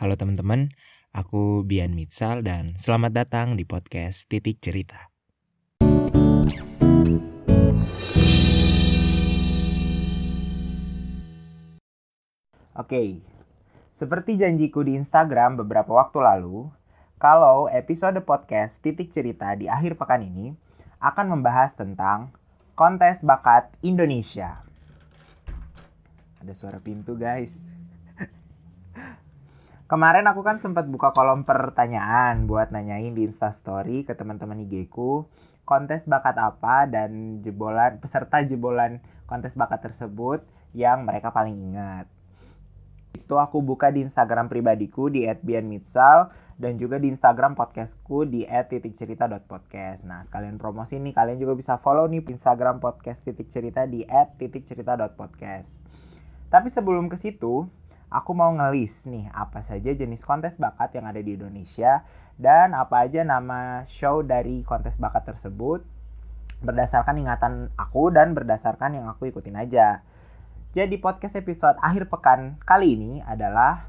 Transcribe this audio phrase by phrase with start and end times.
[0.00, 0.72] Halo teman-teman,
[1.12, 5.12] aku Bian Mitsal dan selamat datang di podcast Titik Cerita.
[12.80, 13.20] Oke,
[13.92, 16.72] seperti janjiku di Instagram beberapa waktu lalu,
[17.20, 20.56] kalau episode podcast Titik Cerita di akhir pekan ini
[20.96, 22.32] akan membahas tentang
[22.72, 24.64] kontes bakat Indonesia.
[26.40, 27.52] Ada suara pintu guys.
[29.90, 35.26] Kemarin aku kan sempat buka kolom pertanyaan buat nanyain di Instastory ke teman-teman IG ku
[35.66, 40.46] kontes bakat apa dan jebolan peserta jebolan kontes bakat tersebut
[40.78, 42.06] yang mereka paling ingat.
[43.18, 50.06] Itu aku buka di Instagram pribadiku di @bianmitsal dan juga di Instagram podcastku di @titikcerita.podcast.
[50.06, 55.74] Nah, sekalian promosi nih, kalian juga bisa follow nih Instagram podcast titik cerita di @titikcerita.podcast.
[56.46, 57.66] Tapi sebelum ke situ,
[58.10, 62.02] aku mau ngelis nih apa saja jenis kontes bakat yang ada di Indonesia
[62.34, 65.86] dan apa aja nama show dari kontes bakat tersebut
[66.60, 70.02] berdasarkan ingatan aku dan berdasarkan yang aku ikutin aja.
[70.74, 73.88] Jadi podcast episode akhir pekan kali ini adalah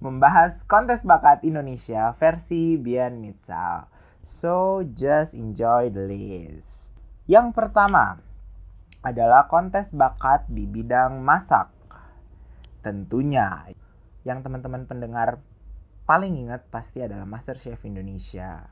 [0.00, 3.88] membahas kontes bakat Indonesia versi Bian Mitsal.
[4.24, 6.94] So just enjoy the list.
[7.26, 8.22] Yang pertama
[9.00, 11.79] adalah kontes bakat di bidang masak
[12.80, 13.72] tentunya
[14.24, 15.40] yang teman-teman pendengar
[16.04, 18.66] paling ingat pasti adalah Master Chef Indonesia.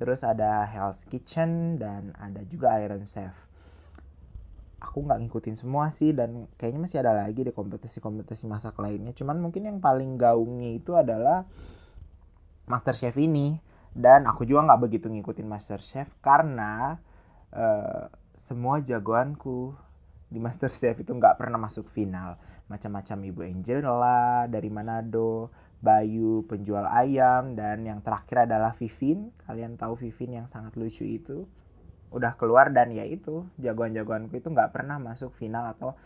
[0.00, 3.32] Terus ada Hell's Kitchen dan ada juga Iron Chef.
[4.80, 9.12] Aku nggak ngikutin semua sih dan kayaknya masih ada lagi di kompetisi-kompetisi masak lainnya.
[9.12, 11.44] Cuman mungkin yang paling gaungnya itu adalah
[12.64, 13.60] Master Chef ini.
[13.90, 16.96] Dan aku juga nggak begitu ngikutin Master Chef karena
[17.52, 18.06] uh,
[18.38, 19.74] semua jagoanku
[20.30, 22.38] di Master Chef itu nggak pernah masuk final
[22.70, 25.50] macam-macam Ibu Angela dari Manado,
[25.82, 29.34] Bayu penjual ayam dan yang terakhir adalah Vivin.
[29.48, 31.50] Kalian tahu Vivin yang sangat lucu itu.
[32.14, 35.98] Udah keluar dan ya itu jagoan-jagoanku itu nggak pernah masuk final atau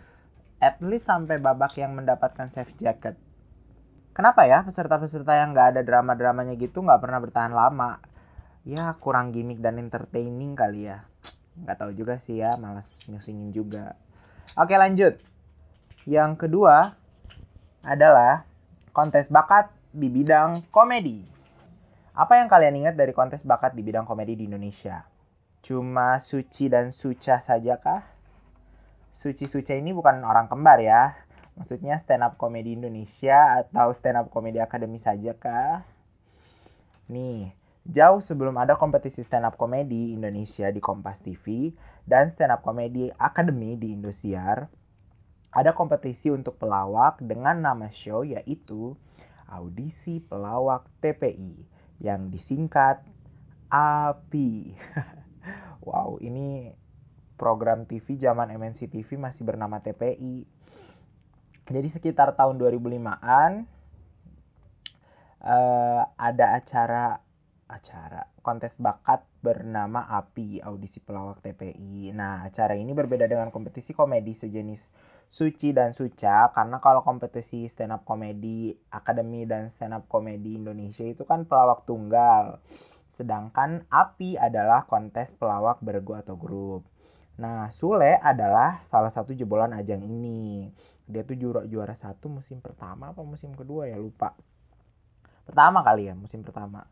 [0.63, 3.19] at least sampai babak yang mendapatkan chef jacket.
[4.15, 7.99] Kenapa ya peserta-peserta yang nggak ada drama-dramanya gitu nggak pernah bertahan lama?
[8.63, 11.05] Ya kurang gimmick dan entertaining kali ya.
[11.59, 13.99] Nggak tahu juga sih ya, malas nyusingin juga.
[14.55, 15.34] Oke lanjut.
[16.05, 16.93] Yang kedua
[17.81, 18.45] adalah
[18.93, 21.25] kontes bakat di bidang komedi.
[22.13, 25.03] Apa yang kalian ingat dari kontes bakat di bidang komedi di Indonesia?
[25.65, 28.05] Cuma Suci dan Suca saja kah?
[29.17, 31.17] Suci Suca ini bukan orang kembar ya.
[31.57, 35.89] Maksudnya stand up komedi Indonesia atau stand up komedi akademi saja kah?
[37.09, 37.57] Nih,
[37.89, 41.73] jauh sebelum ada kompetisi stand up komedi Indonesia di Kompas TV
[42.05, 44.69] dan stand up komedi akademi di Indosiar,
[45.55, 48.99] ada kompetisi untuk pelawak dengan nama show yaitu
[49.47, 51.63] Audisi Pelawak TPI
[52.03, 53.07] yang disingkat
[53.71, 54.75] API.
[55.87, 56.75] wow, ini
[57.39, 60.43] program TV zaman MNC TV masih bernama TPI.
[61.71, 63.53] Jadi sekitar tahun 2005-an
[65.39, 67.23] uh, ada acara
[67.65, 72.13] acara kontes bakat bernama API Audisi Pelawak TPI.
[72.13, 77.93] Nah, acara ini berbeda dengan kompetisi komedi sejenis Suci dan Suca karena kalau kompetisi stand
[77.93, 82.63] up komedi Akademi dan stand up komedi Indonesia itu kan pelawak tunggal.
[83.15, 86.83] Sedangkan API adalah kontes pelawak bergu atau grup.
[87.35, 90.71] Nah, Sule adalah salah satu jebolan ajang ini.
[91.07, 94.35] Dia tuh juara juara satu musim pertama apa musim kedua ya lupa.
[95.45, 96.89] Pertama kali ya, musim pertama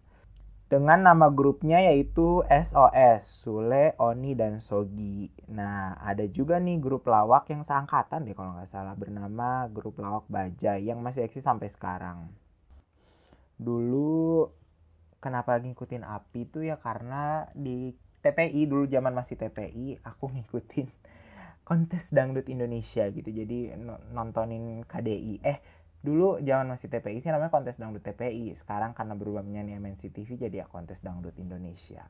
[0.73, 5.29] dengan nama grupnya yaitu SOS, Sule, Oni, dan Sogi.
[5.53, 10.25] Nah, ada juga nih grup lawak yang seangkatan deh kalau nggak salah bernama grup lawak
[10.33, 12.33] Baja yang masih eksis sampai sekarang.
[13.61, 14.49] Dulu
[15.21, 17.93] kenapa ngikutin API itu ya karena di
[18.25, 20.89] TPI dulu zaman masih TPI aku ngikutin
[21.69, 23.29] kontes dangdut Indonesia gitu.
[23.29, 23.77] Jadi
[24.17, 25.45] nontonin KDI.
[25.45, 30.03] Eh, dulu zaman masih TPI sih namanya kontes dangdut TPI sekarang karena berubah menjadi MNC
[30.11, 32.03] TV jadi ya kontes dangdut Indonesia.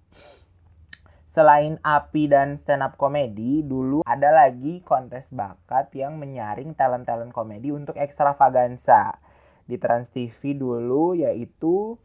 [1.32, 7.72] Selain api dan stand up komedi, dulu ada lagi kontes bakat yang menyaring talent-talent komedi
[7.72, 9.16] untuk ekstravaganza.
[9.64, 11.96] Di Trans TV dulu yaitu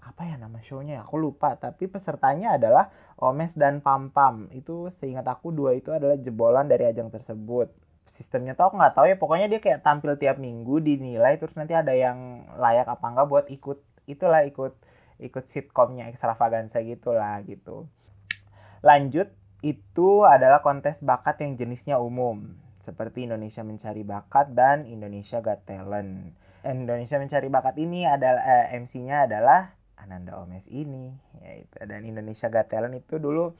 [0.00, 1.02] apa ya nama shownya ya?
[1.04, 2.88] Aku lupa tapi pesertanya adalah
[3.20, 7.68] Omes dan Pam Pam itu seingat aku dua itu adalah jebolan dari ajang tersebut
[8.12, 9.16] sistemnya tuh aku nggak tahu ya.
[9.16, 13.46] Pokoknya dia kayak tampil tiap minggu dinilai terus nanti ada yang layak apa enggak buat
[13.48, 13.78] ikut
[14.10, 14.74] itulah ikut
[15.20, 17.86] ikut sitkomnya ekstravaganza gitulah gitu.
[18.80, 19.28] Lanjut
[19.60, 26.32] itu adalah kontes bakat yang jenisnya umum seperti Indonesia Mencari Bakat dan Indonesia Got Talent.
[26.64, 31.12] Indonesia Mencari Bakat ini adalah eh, MC-nya adalah Ananda Omes ini
[31.44, 33.52] yaitu dan Indonesia Got Talent itu dulu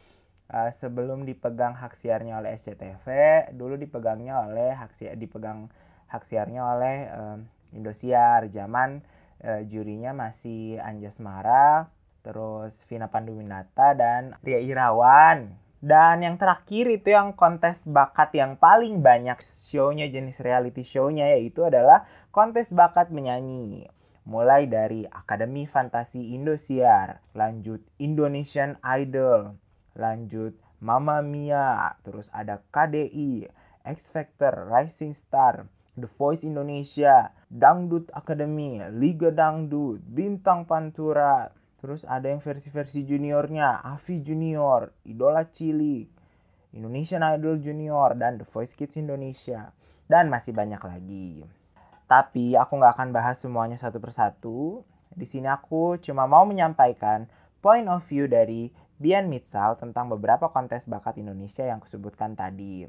[0.50, 3.06] uh, sebelum dipegang hak siarnya oleh SCTV
[3.55, 5.70] dulu dipegangnya oleh hak siar dipegang
[6.11, 7.38] hak siarnya oleh uh,
[7.70, 9.00] Indosiar zaman
[9.47, 11.87] uh, jurinya masih Anjas Mara
[12.20, 19.00] terus Vina Panduwinata dan Ria Irawan dan yang terakhir itu yang kontes bakat yang paling
[19.00, 23.88] banyak show-nya jenis reality show-nya yaitu adalah kontes bakat menyanyi.
[24.29, 29.56] Mulai dari Akademi Fantasi Indosiar, lanjut Indonesian Idol,
[29.96, 33.46] lanjut Mama Mia, terus ada KDI,
[33.84, 42.28] X Factor, Rising Star, The Voice Indonesia, Dangdut Academy, Liga Dangdut, Bintang Pantura, Terus ada
[42.28, 46.12] yang versi-versi juniornya, Avi Junior, Idola Cilik,
[46.76, 49.72] Indonesian Idol Junior, dan The Voice Kids Indonesia.
[50.04, 51.40] Dan masih banyak lagi.
[52.04, 54.84] Tapi aku nggak akan bahas semuanya satu persatu.
[55.16, 57.25] Di sini aku cuma mau menyampaikan
[57.64, 58.69] point of view dari
[59.00, 62.85] Bian Mitsal tentang beberapa kontes bakat Indonesia yang kusebutkan tadi.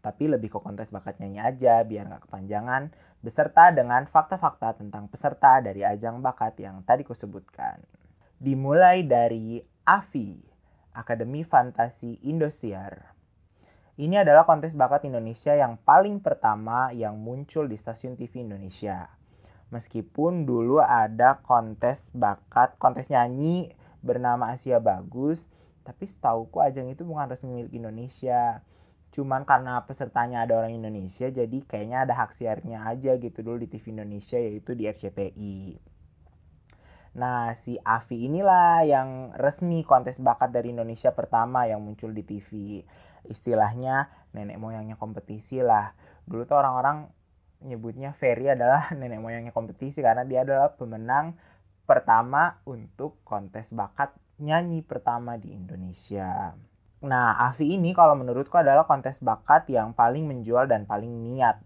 [0.00, 2.88] Tapi lebih ke kontes bakat nyanyi aja biar nggak kepanjangan,
[3.20, 7.84] beserta dengan fakta-fakta tentang peserta dari ajang bakat yang tadi kusebutkan
[8.40, 10.40] dimulai dari AFI,
[10.96, 13.12] Akademi Fantasi Indosiar.
[14.00, 19.12] Ini adalah kontes bakat Indonesia yang paling pertama yang muncul di stasiun TV Indonesia.
[19.68, 25.44] Meskipun dulu ada kontes bakat, kontes nyanyi bernama Asia Bagus,
[25.84, 28.64] tapi setauku ajang itu bukan resmi milik Indonesia.
[29.10, 33.68] Cuman karena pesertanya ada orang Indonesia, jadi kayaknya ada hak siarnya aja gitu dulu di
[33.68, 35.58] TV Indonesia yaitu di RCTI.
[37.10, 42.80] Nah, si Avi inilah yang resmi kontes bakat dari Indonesia pertama yang muncul di TV.
[43.26, 45.90] Istilahnya nenek moyangnya kompetisi lah.
[46.22, 47.10] Dulu tuh orang-orang
[47.66, 51.34] nyebutnya Ferry adalah nenek moyangnya kompetisi karena dia adalah pemenang
[51.90, 56.54] pertama untuk kontes bakat nyanyi pertama di Indonesia.
[57.02, 61.58] Nah, Avi ini kalau menurutku adalah kontes bakat yang paling menjual dan paling niat.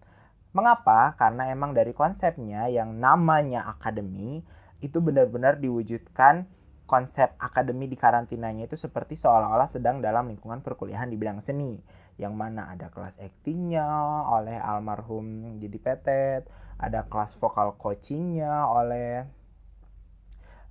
[0.57, 1.13] Mengapa?
[1.21, 4.41] Karena emang dari konsepnya yang namanya akademi,
[4.81, 6.49] itu benar-benar diwujudkan
[6.89, 11.81] konsep akademi di karantinanya itu seperti seolah-olah sedang dalam lingkungan perkuliahan di bidang seni
[12.21, 13.89] yang mana ada kelas aktingnya
[14.31, 16.47] oleh almarhum Didi Petet,
[16.79, 19.27] ada kelas vokal coachingnya oleh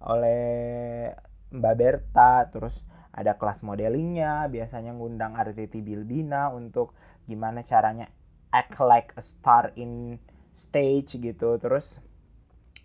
[0.04, 1.12] oleh
[1.54, 2.82] Mbak Berta, terus
[3.14, 6.98] ada kelas modelingnya, biasanya ngundang Arzeti Bilbina untuk
[7.30, 8.10] gimana caranya
[8.50, 10.18] act like a star in
[10.54, 11.98] stage gitu, terus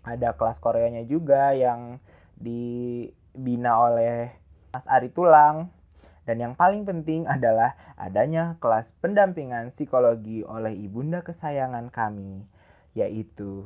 [0.01, 2.01] ada kelas Koreanya juga yang
[2.39, 4.33] dibina oleh
[4.73, 5.69] Mas Ari Tulang.
[6.29, 12.45] Dan yang paling penting adalah adanya kelas pendampingan psikologi oleh ibunda kesayangan kami,
[12.93, 13.65] yaitu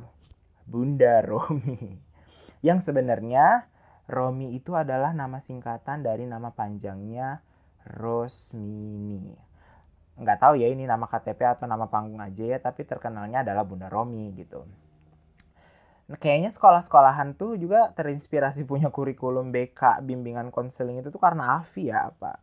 [0.64, 2.00] Bunda Romi.
[2.64, 3.68] Yang sebenarnya
[4.08, 7.44] Romi itu adalah nama singkatan dari nama panjangnya
[7.84, 9.36] Rosmini.
[10.16, 13.92] Nggak tahu ya ini nama KTP atau nama panggung aja ya, tapi terkenalnya adalah Bunda
[13.92, 14.64] Romi gitu.
[16.04, 21.92] Nah, kayaknya sekolah-sekolahan tuh juga terinspirasi punya kurikulum BK bimbingan konseling itu tuh karena Avi
[21.92, 22.40] ya apa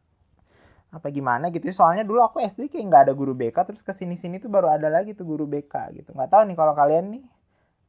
[0.92, 1.76] apa gimana gitu ya.
[1.76, 4.76] soalnya dulu aku SD kayak nggak ada guru BK terus ke sini sini tuh baru
[4.76, 7.24] ada lagi tuh guru BK gitu nggak tahu nih kalau kalian nih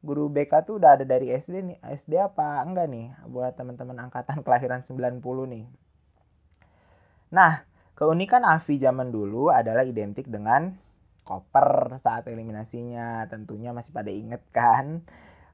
[0.02, 1.78] guru BK tuh udah ada dari SD nih.
[2.02, 5.64] SD apa enggak nih buat teman-teman angkatan kelahiran 90 nih?
[7.32, 7.62] Nah
[7.94, 10.74] keunikan Avi zaman dulu adalah identik dengan
[11.22, 13.24] koper saat eliminasinya.
[13.30, 15.06] Tentunya masih pada inget kan?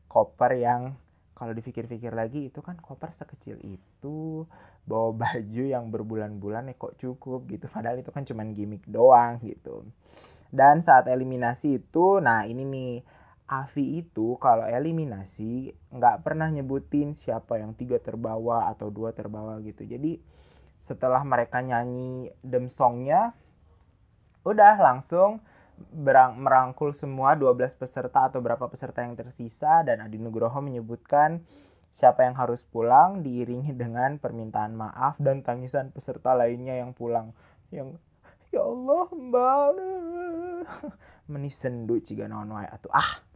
[0.09, 0.97] Koper yang
[1.37, 4.49] kalau dipikir-pikir lagi itu kan koper sekecil itu
[4.89, 7.69] bawa baju yang berbulan-bulan ya kok cukup gitu.
[7.69, 9.85] Padahal itu kan cuman gimmick doang gitu.
[10.49, 12.93] Dan saat eliminasi itu nah ini nih
[13.49, 19.89] Avi itu kalau eliminasi nggak pernah nyebutin siapa yang tiga terbawa atau dua terbawa gitu.
[19.89, 20.21] Jadi
[20.85, 23.33] setelah mereka nyanyi dem songnya
[24.45, 25.41] udah langsung
[25.81, 29.81] berang, merangkul semua 12 peserta atau berapa peserta yang tersisa.
[29.81, 31.41] Dan Adi Nugroho menyebutkan
[31.89, 37.33] siapa yang harus pulang diiringi dengan permintaan maaf dan tangisan peserta lainnya yang pulang.
[37.73, 37.97] Yang
[38.53, 39.73] ya Allah mbak.
[41.33, 42.93] Menisendu ciga naon wae atuh.
[42.93, 43.28] Ah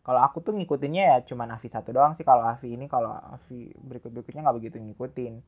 [0.00, 3.70] kalau aku tuh ngikutinnya ya cuman Avi satu doang sih kalau Avi ini kalau Avi
[3.76, 5.44] berikut berikutnya nggak begitu ngikutin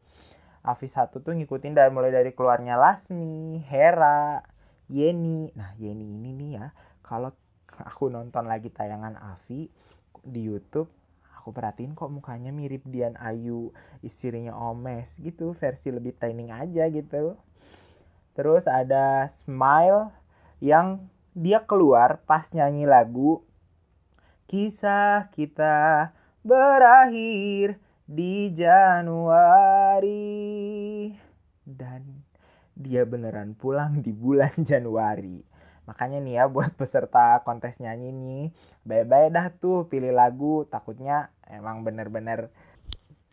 [0.63, 4.39] Avi satu tuh ngikutin dari mulai dari keluarnya Lasmi Hera
[4.87, 5.51] Yeni.
[5.59, 6.67] Nah, Yeni ini nih ya,
[7.03, 7.35] kalau
[7.67, 9.67] aku nonton lagi tayangan Avi
[10.23, 10.87] di YouTube,
[11.35, 13.75] aku perhatiin kok mukanya mirip Dian Ayu,
[14.07, 17.35] istrinya Omes gitu, versi lebih training aja gitu.
[18.39, 20.15] Terus ada Smile
[20.63, 23.43] yang dia keluar pas nyanyi lagu
[24.53, 26.13] Kisah kita
[26.45, 30.29] berakhir di Januari
[31.65, 32.21] dan
[32.77, 35.41] dia beneran pulang di bulan Januari.
[35.89, 38.53] Makanya nih ya buat peserta kontes nyanyi nih,
[38.85, 42.53] bye-bye dah tuh pilih lagu, takutnya emang bener-bener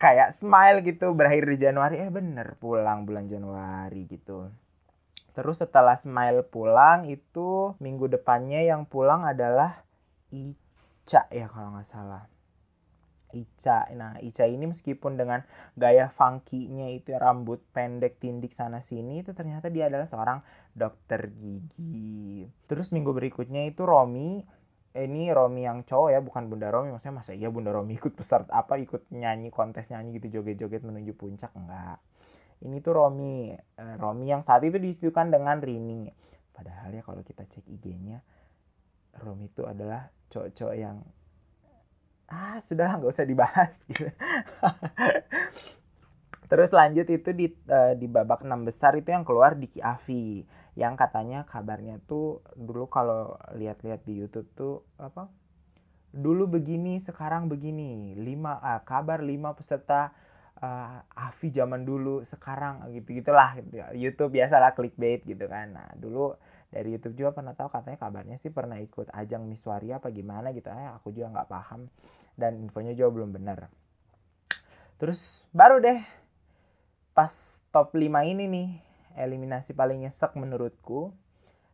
[0.00, 4.48] kayak smile gitu berakhir di Januari, eh bener pulang bulan Januari gitu.
[5.36, 9.84] Terus setelah smile pulang itu minggu depannya yang pulang adalah
[11.30, 12.30] ya kalau nggak salah.
[13.34, 13.86] Ica.
[13.94, 15.42] Nah, Ica ini meskipun dengan
[15.78, 20.42] gaya funky-nya itu rambut pendek tindik sana sini itu ternyata dia adalah seorang
[20.74, 22.46] dokter gigi.
[22.66, 24.42] Terus minggu berikutnya itu Romi.
[24.90, 26.90] Eh, ini Romi yang cowok ya, bukan Bunda Romi.
[26.90, 31.14] Maksudnya masa iya Bunda Romi ikut peserta apa ikut nyanyi kontes nyanyi gitu joget-joget menuju
[31.14, 32.02] puncak enggak.
[32.60, 36.10] Ini tuh Romi, eh, Romi yang saat itu diisukan dengan Rini.
[36.50, 38.20] Padahal ya kalau kita cek IG-nya
[39.18, 41.02] Romi itu adalah cowok-cowok yang
[42.30, 44.06] ah sudah nggak usah dibahas gitu.
[46.50, 50.46] Terus lanjut itu di uh, di babak enam besar itu yang keluar di Avi
[50.78, 55.26] yang katanya kabarnya tuh dulu kalau lihat-lihat di YouTube tuh apa
[56.10, 60.10] dulu begini sekarang begini lima uh, kabar lima peserta
[60.58, 63.78] uh, Avi zaman dulu sekarang gitu gitulah gitu.
[63.94, 66.34] YouTube biasalah clickbait gitu kan nah dulu
[66.70, 70.54] dari YouTube juga pernah tahu katanya kabarnya sih pernah ikut ajang Miss Waria apa gimana
[70.54, 70.70] gitu.
[70.70, 71.90] Eh aku juga nggak paham.
[72.38, 73.66] Dan infonya juga belum benar.
[75.02, 75.98] Terus baru deh
[77.10, 78.68] pas top 5 ini nih
[79.18, 81.10] eliminasi paling nyesek menurutku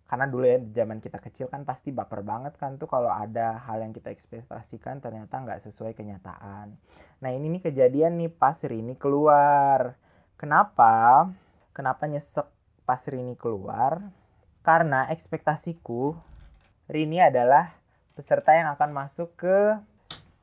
[0.06, 3.82] karena dulu ya zaman kita kecil kan pasti baper banget kan tuh kalau ada hal
[3.82, 6.78] yang kita ekspektasikan ternyata nggak sesuai kenyataan.
[7.20, 9.98] Nah ini nih kejadian nih pas Rini keluar.
[10.40, 11.26] Kenapa?
[11.74, 12.46] Kenapa nyesek
[12.86, 14.08] pas Rini keluar
[14.66, 16.18] karena ekspektasiku
[16.90, 17.78] Rini adalah
[18.18, 19.78] peserta yang akan masuk ke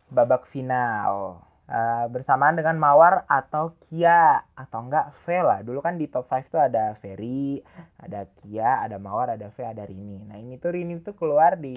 [0.08, 5.60] babak final uh, bersamaan dengan Mawar atau Kia atau enggak V lah.
[5.60, 7.60] Dulu kan di top 5 tuh ada Ferry,
[8.00, 10.24] ada Kia, ada Mawar, ada V, ada Rini.
[10.24, 11.75] Nah ini tuh Rini tuh keluar di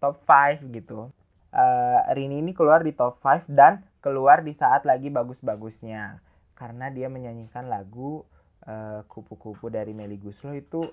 [0.00, 1.12] top 5 gitu.
[1.52, 6.24] Uh, Rini ini keluar di top 5 dan keluar di saat lagi bagus-bagusnya.
[6.56, 8.24] Karena dia menyanyikan lagu
[8.64, 10.88] eh, kupu-kupu uh, dari Meli Guslo itu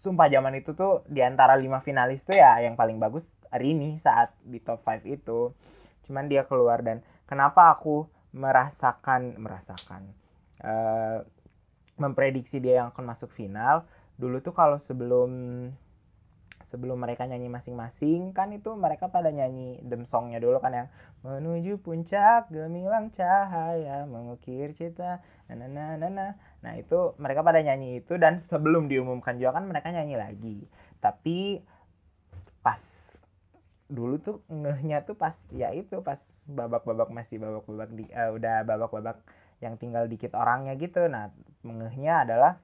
[0.00, 4.32] sumpah zaman itu tuh di antara lima finalis tuh ya yang paling bagus Rini saat
[4.40, 5.52] di top 5 itu.
[6.08, 10.08] Cuman dia keluar dan kenapa aku merasakan merasakan
[10.64, 11.20] uh,
[12.00, 13.84] memprediksi dia yang akan masuk final?
[14.16, 15.30] Dulu tuh kalau sebelum
[16.72, 20.88] sebelum mereka nyanyi masing-masing kan itu mereka pada nyanyi dem songnya dulu kan yang
[21.20, 25.20] menuju puncak gemilang cahaya mengukir cita
[25.52, 26.30] nah nah nah nah
[26.64, 30.58] nah itu mereka pada nyanyi itu dan sebelum diumumkan juga kan mereka nyanyi lagi.
[31.02, 31.60] Tapi
[32.64, 32.80] pas
[33.92, 36.16] dulu tuh ngehnya tuh pas ya itu pas
[36.48, 39.20] babak-babak masih babak-babak di uh, udah babak-babak
[39.60, 41.04] yang tinggal dikit orangnya gitu.
[41.10, 41.28] Nah
[41.60, 42.62] ngehnya adalah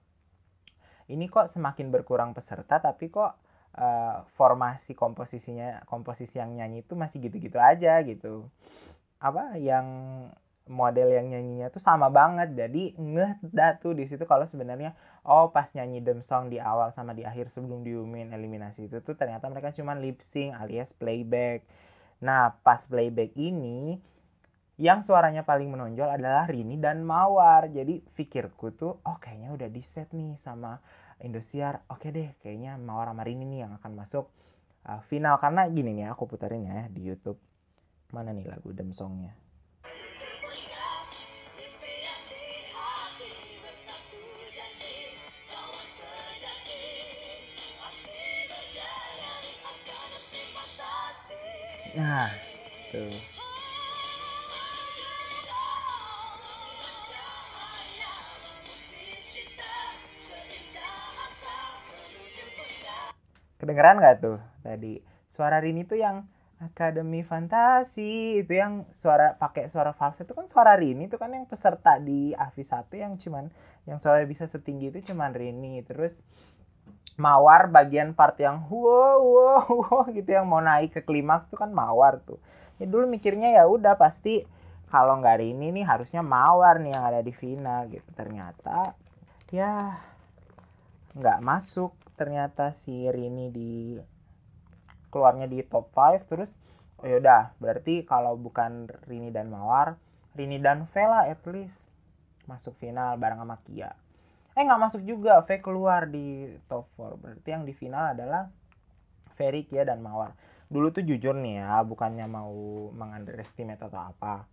[1.10, 3.36] ini kok semakin berkurang peserta tapi kok
[3.78, 8.50] uh, formasi komposisinya komposisi yang nyanyi itu masih gitu-gitu aja gitu.
[9.22, 9.86] Apa yang
[10.68, 12.52] model yang nyanyinya tuh sama banget.
[12.54, 14.94] Jadi ngeh dah tuh di situ kalau sebenarnya
[15.24, 19.16] oh pas nyanyi dem song di awal sama di akhir sebelum diumumin eliminasi itu tuh
[19.16, 21.64] ternyata mereka cuma lip sync alias playback.
[22.22, 23.98] Nah pas playback ini
[24.78, 27.66] yang suaranya paling menonjol adalah Rini dan Mawar.
[27.72, 30.78] Jadi pikirku tuh oh kayaknya udah di set nih sama
[31.18, 34.30] Indosiar oke deh kayaknya Mawar sama Rini nih yang akan masuk
[34.86, 35.38] uh, final.
[35.42, 37.38] Karena gini nih aku putarin ya di YouTube.
[38.14, 39.34] Mana nih lagu dem songnya?
[51.98, 52.30] Nah,
[52.94, 53.37] tuh.
[63.58, 65.02] Kedengeran nggak tuh tadi?
[65.34, 66.26] Suara Rini tuh yang
[66.58, 71.46] Akademi Fantasi itu yang suara pakai suara falset itu kan suara Rini itu kan yang
[71.46, 73.46] peserta di Avi 1 yang cuman
[73.86, 75.86] yang suara bisa setinggi itu cuman Rini.
[75.86, 76.18] Terus
[77.14, 81.70] mawar bagian part yang wow wow wow gitu yang mau naik ke klimaks tuh kan
[81.70, 82.42] mawar tuh.
[82.82, 84.42] Ya dulu mikirnya ya udah pasti
[84.90, 88.10] kalau nggak ini nih harusnya mawar nih yang ada di final gitu.
[88.18, 88.98] Ternyata
[89.54, 89.94] ya
[91.14, 93.94] nggak masuk ternyata si Rini di
[95.14, 96.50] keluarnya di top 5 terus
[96.98, 99.94] oh yaudah berarti kalau bukan Rini dan Mawar
[100.34, 101.78] Rini dan Vela at least
[102.48, 103.92] masuk final bareng sama Kia.
[104.56, 108.50] Eh nggak masuk juga V keluar di top 4 berarti yang di final adalah
[109.38, 110.34] Ferry Kia dan Mawar.
[110.66, 112.52] Dulu tuh jujur nih ya bukannya mau
[112.92, 114.44] mengunderestimate atau apa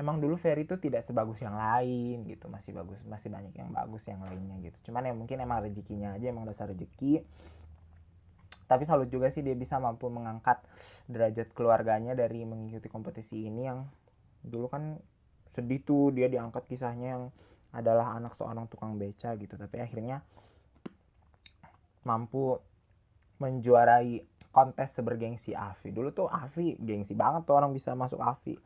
[0.00, 4.00] emang dulu Ferry tuh tidak sebagus yang lain gitu masih bagus masih banyak yang bagus
[4.08, 4.88] yang lainnya gitu.
[4.88, 7.20] Cuman ya mungkin emang rezekinya aja emang dasar rezeki.
[8.64, 10.64] Tapi salut juga sih dia bisa mampu mengangkat
[11.04, 13.84] derajat keluarganya dari mengikuti kompetisi ini yang
[14.40, 14.96] dulu kan
[15.52, 17.24] sedih tuh dia diangkat kisahnya yang
[17.76, 19.60] adalah anak seorang tukang beca gitu.
[19.60, 20.24] Tapi akhirnya
[22.08, 22.56] mampu
[23.36, 25.92] menjuarai kontes sebergengsi Avi.
[25.92, 28.56] Dulu tuh Avi gengsi banget tuh orang bisa masuk Avi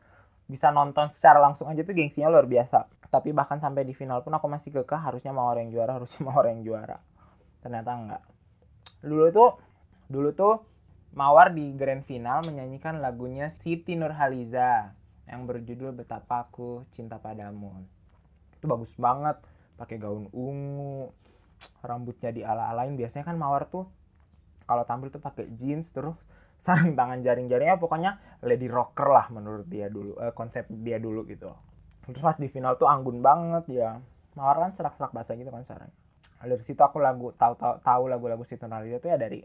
[0.45, 2.85] bisa nonton secara langsung aja tuh gengsinya luar biasa.
[3.09, 6.21] Tapi bahkan sampai di final pun aku masih kekeh harusnya mau orang yang juara harusnya
[6.25, 6.97] mau orang yang juara.
[7.65, 8.23] Ternyata enggak.
[9.01, 9.49] Dulu tuh
[10.09, 10.55] dulu tuh
[11.15, 14.91] Mawar di grand final menyanyikan lagunya Siti Nurhaliza
[15.31, 17.71] yang berjudul Betapa Aku Cinta Padamu.
[18.51, 19.39] Itu bagus banget.
[19.79, 21.15] Pakai gaun ungu
[21.79, 23.87] rambutnya di ala-alain biasanya kan Mawar tuh
[24.67, 26.17] kalau tampil tuh pakai jeans terus
[26.97, 31.53] tangan jaring-jaringnya pokoknya lady rocker lah menurut dia dulu eh, konsep dia dulu gitu.
[32.09, 34.01] Terus pas di final tuh anggun banget ya.
[34.33, 35.91] Mawar kan serak-serak bahasa gitu kan sekarang.
[36.45, 39.41] Dari situ aku lagu tahu tahu tahu lagu-lagu Situ Nalida tuh ya dari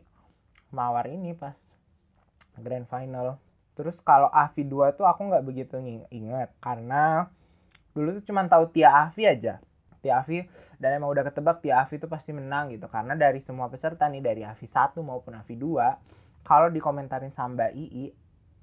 [0.74, 1.56] mawar ini pas
[2.60, 3.40] grand final.
[3.78, 5.80] Terus kalau Avi 2 tuh aku nggak begitu
[6.12, 7.30] inget karena
[7.96, 9.62] dulu tuh cuma tahu Tia Avi aja.
[10.04, 10.44] Tia Avi
[10.76, 12.90] dan emang udah ketebak Tia Avi itu pasti menang gitu.
[12.90, 17.72] Karena dari semua peserta nih dari Avi 1 maupun Avi 2 kalau dikomentarin sama Mbak
[17.76, 18.06] Ii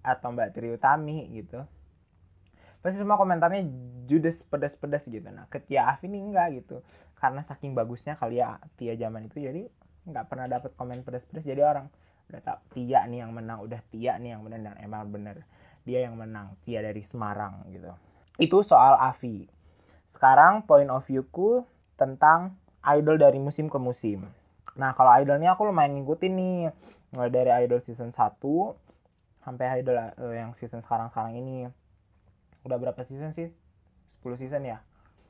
[0.03, 1.63] atau Mbak Tri Utami gitu
[2.77, 3.67] pasti semua komentarnya
[4.07, 5.27] judes pedas-pedas gitu.
[5.27, 6.85] Nah ke Tia Avi nih enggak gitu.
[7.17, 9.65] Karena saking bagusnya kali ya Tia zaman itu jadi
[10.07, 11.91] nggak pernah dapet komen pedas-pedas jadi orang
[12.31, 15.43] udah tak Tia nih yang menang udah Tia nih yang menang dan emang bener
[15.83, 17.91] dia yang menang Tia dari Semarang gitu.
[18.39, 19.49] Itu soal Avi
[20.13, 21.67] sekarang point of view-ku
[21.99, 22.55] tentang
[22.87, 24.23] idol dari musim ke musim.
[24.77, 26.57] Nah, kalau idolnya aku lumayan ngikutin nih.
[27.15, 28.17] Mulai dari idol season 1
[29.43, 31.71] sampai idol uh, yang season sekarang-sekarang ini.
[32.67, 33.51] Udah berapa season sih?
[34.23, 34.83] 10 season ya.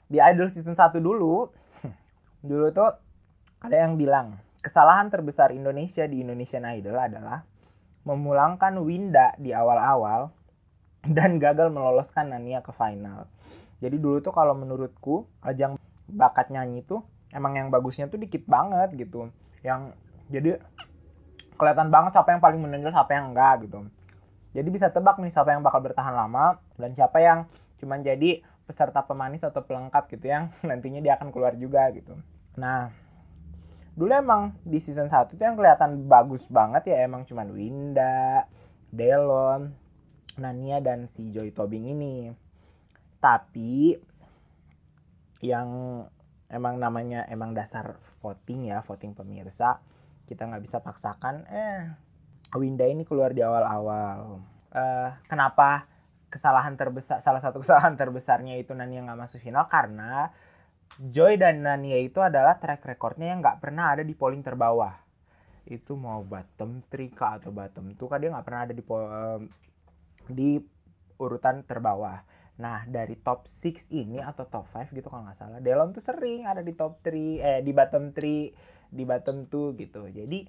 [0.10, 1.52] Di idol season 1 dulu,
[2.50, 2.90] dulu tuh
[3.62, 7.46] ada yang bilang, kesalahan terbesar Indonesia di Indonesian Idol adalah
[8.08, 10.32] memulangkan Winda di awal-awal
[11.16, 13.28] dan gagal meloloskan Nania ke final
[13.78, 15.78] jadi dulu tuh kalau menurutku ajang
[16.10, 19.30] bakat nyanyi tuh emang yang bagusnya tuh dikit banget gitu
[19.62, 19.94] yang
[20.32, 20.58] jadi
[21.58, 23.90] kelihatan banget siapa yang paling menonjol siapa yang enggak gitu.
[24.56, 29.06] Jadi bisa tebak nih siapa yang bakal bertahan lama dan siapa yang cuman jadi peserta
[29.06, 32.16] pemanis atau pelengkap gitu yang nantinya dia akan keluar juga gitu.
[32.58, 32.90] Nah
[33.98, 38.46] dulu emang di season 1 tuh yang kelihatan bagus banget ya emang cuman Winda,
[38.94, 39.74] Delon,
[40.38, 42.30] Nania dan si Joy Tobing ini.
[43.18, 43.98] Tapi
[45.42, 45.70] yang
[46.50, 49.82] emang namanya emang dasar voting ya voting pemirsa
[50.28, 52.08] kita nggak bisa paksakan eh
[52.56, 54.40] Winda ini keluar di awal-awal.
[54.72, 55.90] Uh, kenapa
[56.32, 59.68] kesalahan terbesar salah satu kesalahan terbesarnya itu Nania nggak masuk final?
[59.68, 60.32] Karena
[60.98, 64.96] Joy dan Nania itu adalah track recordnya yang nggak pernah ada di polling terbawah.
[65.68, 69.40] Itu mau bottom 3 kah atau bottom 2 kah dia nggak pernah ada di uh,
[70.32, 70.50] di
[71.20, 72.24] urutan terbawah.
[72.58, 76.50] Nah, dari top 6 ini atau top 5 gitu kalau nggak salah, Delon tuh sering
[76.50, 80.08] ada di top 3, eh di bottom 3, di bottom 2 gitu.
[80.10, 80.48] Jadi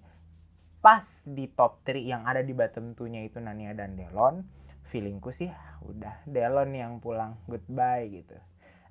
[0.78, 4.46] pas di top 3 yang ada di bottom 2-nya itu Nania dan Delon,
[4.88, 5.50] feelingku sih
[5.84, 8.38] udah Delon yang pulang goodbye gitu.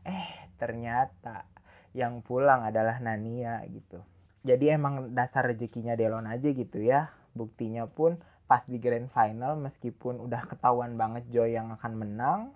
[0.04, 1.48] Eh, ternyata
[1.96, 4.04] yang pulang adalah Nania gitu.
[4.44, 7.12] Jadi emang dasar rezekinya Delon aja gitu ya.
[7.36, 12.56] Buktinya pun pas di grand final meskipun udah ketahuan banget Joy yang akan menang,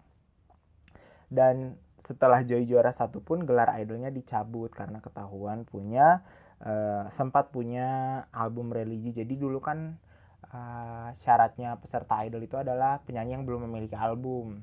[1.27, 6.23] dan setelah Joy juara satu pun gelar idolnya dicabut karena ketahuan punya
[6.65, 9.11] uh, sempat punya album religi.
[9.13, 9.97] Jadi dulu kan
[10.53, 14.61] uh, syaratnya peserta idol itu adalah penyanyi yang belum memiliki album.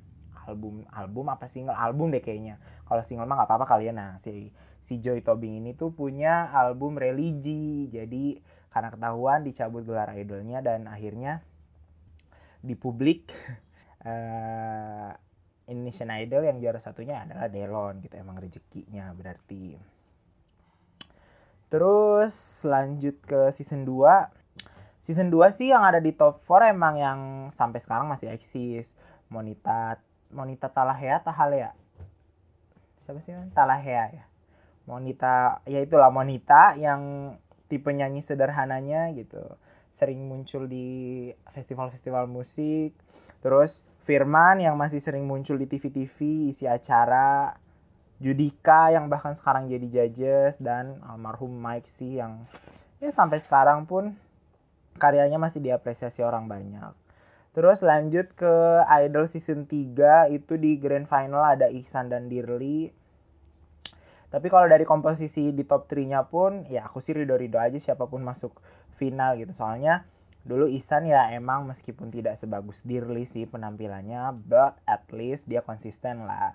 [0.48, 1.76] Album album apa single?
[1.76, 2.56] Album deh kayaknya.
[2.88, 4.00] Kalau single mah nggak apa-apa kalian ya.
[4.00, 4.48] nah si
[4.88, 7.92] si Joy Tobing ini tuh punya album religi.
[7.92, 8.40] Jadi
[8.72, 11.44] karena ketahuan dicabut gelar idolnya dan akhirnya
[12.64, 13.28] di publik
[14.06, 15.12] uh,
[15.68, 18.16] Indonesian Idol yang juara satunya adalah Delon gitu.
[18.16, 19.76] Emang rezekinya berarti
[21.68, 24.38] terus lanjut ke season 2
[25.08, 27.20] season 2 sih yang ada di top 4 emang yang
[27.56, 28.92] sampai sekarang masih eksis.
[29.32, 29.96] Monita
[30.28, 31.72] Monita Talahea Tahalea.
[33.08, 34.24] Siapa sih kan Talahea ya.
[34.84, 37.32] Monita ya itulah Monita yang
[37.72, 39.40] tipe nyanyi sederhananya gitu.
[39.96, 42.92] Sering muncul di festival-festival musik.
[43.40, 47.52] Terus Firman yang masih sering muncul di TV-TV isi acara
[48.18, 52.46] Judika yang bahkan sekarang jadi judges dan almarhum Mike sih yang
[52.98, 54.18] ya sampai sekarang pun
[54.98, 56.90] karyanya masih diapresiasi orang banyak
[57.58, 62.86] Terus lanjut ke Idol season 3 itu di grand final ada Ihsan dan Dirli.
[64.30, 68.22] Tapi kalau dari komposisi di top 3-nya pun ya aku sih ridho-ridho aja siapa pun
[68.22, 68.54] masuk
[68.94, 69.50] final gitu.
[69.58, 70.06] Soalnya
[70.46, 76.30] dulu Ihsan ya emang meskipun tidak sebagus Dirli sih penampilannya, but at least dia konsisten
[76.30, 76.54] lah.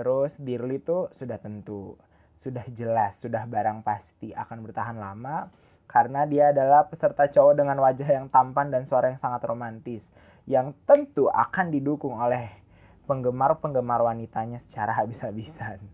[0.00, 1.92] Terus Dirli tuh sudah tentu,
[2.40, 5.52] sudah jelas, sudah barang pasti akan bertahan lama
[5.84, 10.08] karena dia adalah peserta cowok dengan wajah yang tampan dan suara yang sangat romantis
[10.48, 12.48] yang tentu akan didukung oleh
[13.04, 15.84] penggemar-penggemar wanitanya secara habis-habisan.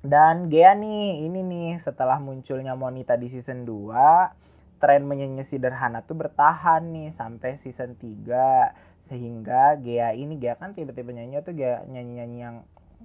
[0.00, 6.16] Dan Gea nih, ini nih setelah munculnya Monita di season 2, tren menyanyi sederhana tuh
[6.16, 12.38] bertahan nih sampai season 3 sehingga Gea ini Gea kan tiba-tiba nyanyi tuh Gea nyanyi-nyanyi
[12.38, 12.56] yang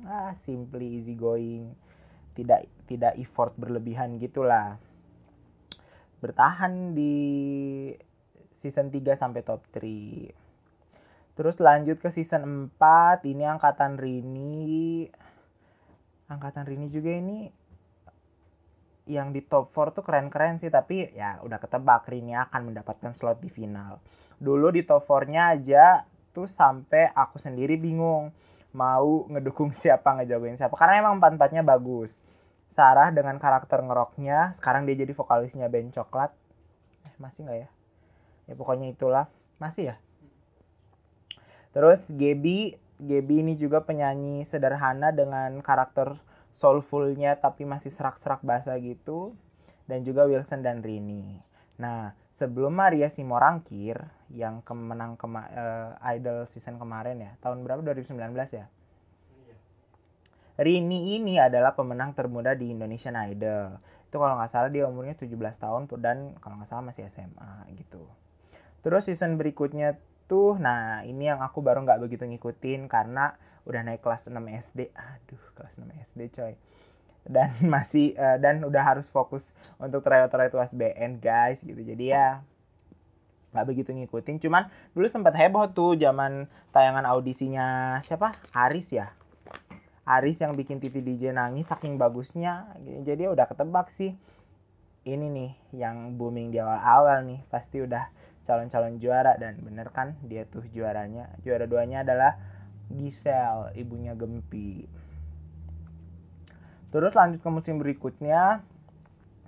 [0.09, 1.77] ah simply easy going
[2.33, 4.81] tidak tidak effort berlebihan gitulah
[6.23, 7.15] bertahan di
[8.63, 10.31] season 3 sampai top 3.
[11.35, 15.11] Terus lanjut ke season 4, ini angkatan Rini.
[16.31, 17.51] Angkatan Rini juga ini
[19.03, 23.43] yang di top 4 tuh keren-keren sih, tapi ya udah ketebak Rini akan mendapatkan slot
[23.43, 23.99] di final.
[24.39, 28.31] Dulu di top 4-nya aja tuh sampai aku sendiri bingung
[28.73, 30.73] mau ngedukung siapa, ngejagoin siapa.
[30.75, 32.19] Karena emang empat-empatnya bagus.
[32.73, 36.33] Sarah dengan karakter ngeroknya, sekarang dia jadi vokalisnya band Coklat.
[37.05, 37.69] Eh, masih nggak ya?
[38.47, 39.25] ya pokoknya itulah
[39.59, 39.95] masih ya
[41.71, 46.19] terus Gaby Gaby ini juga penyanyi sederhana dengan karakter
[46.53, 49.33] soulfulnya tapi masih serak-serak bahasa gitu
[49.89, 51.39] dan juga Wilson dan Rini
[51.79, 54.01] nah sebelum Maria Simorangkir
[54.33, 58.65] yang kemenang kema uh, Idol season kemarin ya tahun berapa 2019 ya iya.
[60.57, 63.77] Rini ini adalah pemenang termuda di Indonesian Idol
[64.09, 68.05] itu kalau nggak salah dia umurnya 17 tahun dan kalau nggak salah masih SMA gitu
[68.83, 69.95] Terus season berikutnya
[70.27, 74.91] tuh, nah ini yang aku baru nggak begitu ngikutin karena udah naik kelas 6 SD.
[74.91, 76.53] Aduh, kelas 6 SD coy.
[77.23, 79.43] Dan masih uh, dan udah harus fokus
[79.79, 81.79] untuk tryout-tryout USBN guys gitu.
[81.79, 82.43] Jadi ya
[83.53, 84.41] nggak begitu ngikutin.
[84.41, 88.33] Cuman dulu sempat heboh tuh zaman tayangan audisinya siapa?
[88.51, 89.13] Aris ya.
[90.03, 92.75] Aris yang bikin TV DJ nangis saking bagusnya.
[92.81, 94.17] Jadi ya udah ketebak sih.
[95.03, 98.07] Ini nih yang booming di awal-awal nih pasti udah
[98.43, 102.35] calon-calon juara dan bener kan dia tuh juaranya juara duanya adalah
[102.91, 104.83] Giselle ibunya Gempi
[106.93, 108.61] terus lanjut ke musim berikutnya.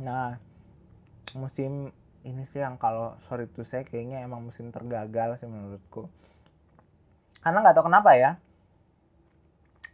[0.01, 0.41] Nah
[1.37, 1.93] musim
[2.25, 6.09] ini sih yang kalau sorry tuh saya kayaknya emang musim tergagal sih menurutku.
[7.45, 8.41] Karena nggak tahu kenapa ya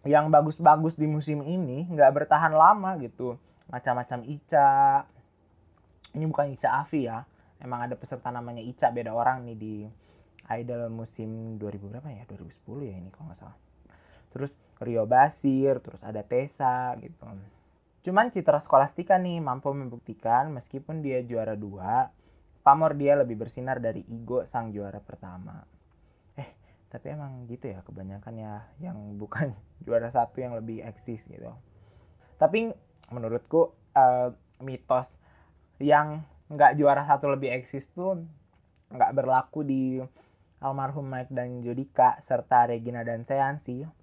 [0.07, 3.35] yang bagus-bagus di musim ini nggak bertahan lama gitu.
[3.67, 5.03] Macam-macam Ica.
[6.15, 7.27] Ini bukan Ica Afi ya
[7.61, 9.75] emang ada peserta namanya Ica beda orang nih di
[10.51, 12.23] Idol musim 2000 berapa ya?
[12.27, 13.57] 2010 ya ini kalau nggak salah.
[14.33, 17.29] Terus Rio Basir terus ada Tessa gitu.
[18.01, 22.09] Cuman Citra Skolastika nih mampu membuktikan meskipun dia juara dua
[22.61, 25.61] pamor dia lebih bersinar dari Igo sang juara pertama.
[26.37, 26.49] Eh
[26.89, 29.53] tapi emang gitu ya kebanyakan ya yang bukan
[29.85, 31.53] juara satu yang lebih eksis gitu.
[32.41, 32.73] Tapi
[33.13, 34.33] menurutku uh,
[34.65, 35.09] mitos
[35.77, 38.21] yang nggak juara satu lebih eksis tuh
[38.91, 40.01] nggak berlaku di
[40.61, 44.00] almarhum Mike dan Judika serta Regina dan Seansi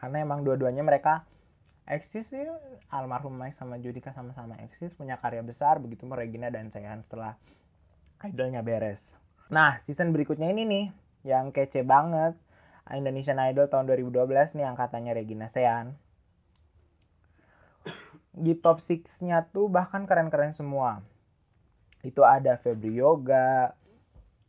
[0.00, 1.28] karena emang dua-duanya mereka
[1.84, 2.48] eksis sih.
[2.88, 7.36] Almarhum Mike sama Judika sama-sama eksis punya karya besar begitu mau Regina dan Sean setelah
[8.24, 9.12] idolnya beres.
[9.52, 10.86] Nah season berikutnya ini nih
[11.28, 12.34] yang kece banget.
[12.90, 15.94] Indonesian Idol tahun 2012 nih angkatannya Regina Sean.
[18.34, 20.98] Di top 6-nya tuh bahkan keren-keren semua.
[22.02, 23.78] Itu ada Febri Yoga,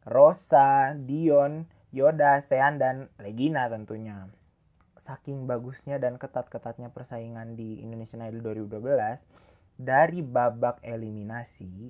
[0.09, 4.25] Rosa, Dion, Yoda, Sean, dan Regina tentunya.
[5.01, 9.25] Saking bagusnya dan ketat-ketatnya persaingan di Indonesian Idol 2012,
[9.81, 11.89] dari babak eliminasi,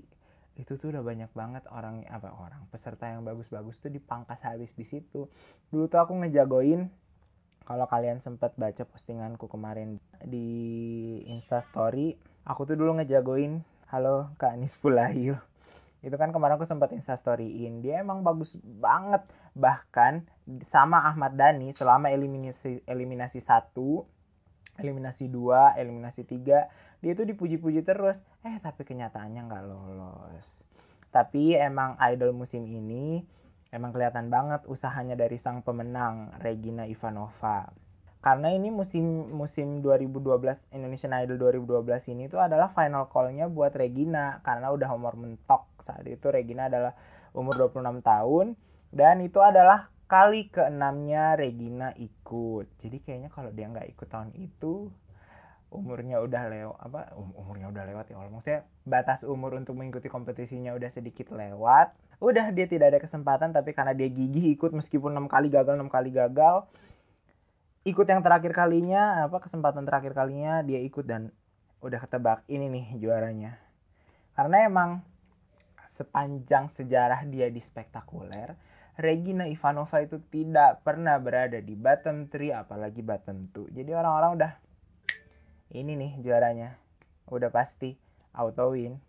[0.55, 4.87] itu tuh udah banyak banget orang apa orang peserta yang bagus-bagus tuh dipangkas habis di
[4.87, 5.27] situ.
[5.71, 6.87] Dulu tuh aku ngejagoin
[7.67, 10.47] kalau kalian sempat baca postinganku kemarin di
[11.27, 12.15] Insta Story,
[12.47, 15.35] aku tuh dulu ngejagoin halo Kak Anis Fulahil
[16.01, 18.49] itu kan kemarin aku sempat instastoryin dia emang bagus
[18.81, 19.21] banget
[19.51, 20.25] bahkan
[20.67, 24.07] sama Ahmad Dhani selama eliminasi eliminasi satu
[24.79, 28.21] eliminasi dua eliminasi tiga dia tuh dipuji-puji terus.
[28.45, 30.47] Eh tapi kenyataannya nggak lolos.
[31.09, 33.25] Tapi emang idol musim ini
[33.73, 37.73] emang kelihatan banget usahanya dari sang pemenang Regina Ivanova.
[38.21, 44.39] Karena ini musim musim 2012 Indonesian Idol 2012 ini tuh adalah final call-nya buat Regina.
[44.45, 46.93] Karena udah umur mentok saat itu Regina adalah
[47.33, 48.53] umur 26 tahun
[48.91, 52.67] Dan itu adalah kali keenamnya Regina ikut.
[52.83, 54.91] Jadi kayaknya kalau dia nggak ikut tahun itu,
[55.71, 58.31] umurnya udah lewat apa um, umurnya udah lewat ya Allah.
[58.35, 61.95] Maksudnya batas umur untuk mengikuti kompetisinya udah sedikit lewat.
[62.19, 65.89] Udah dia tidak ada kesempatan tapi karena dia gigih ikut meskipun enam kali gagal enam
[65.89, 66.69] kali gagal
[67.81, 71.33] ikut yang terakhir kalinya apa kesempatan terakhir kalinya dia ikut dan
[71.81, 73.57] udah ketebak ini nih juaranya.
[74.37, 75.01] Karena emang
[75.97, 78.53] sepanjang sejarah dia di spektakuler
[79.01, 84.53] Regina Ivanova itu tidak pernah berada di bottom 3 apalagi bottom 2 jadi orang-orang udah
[85.71, 86.77] ini nih juaranya.
[87.31, 87.95] Udah pasti
[88.35, 88.99] auto win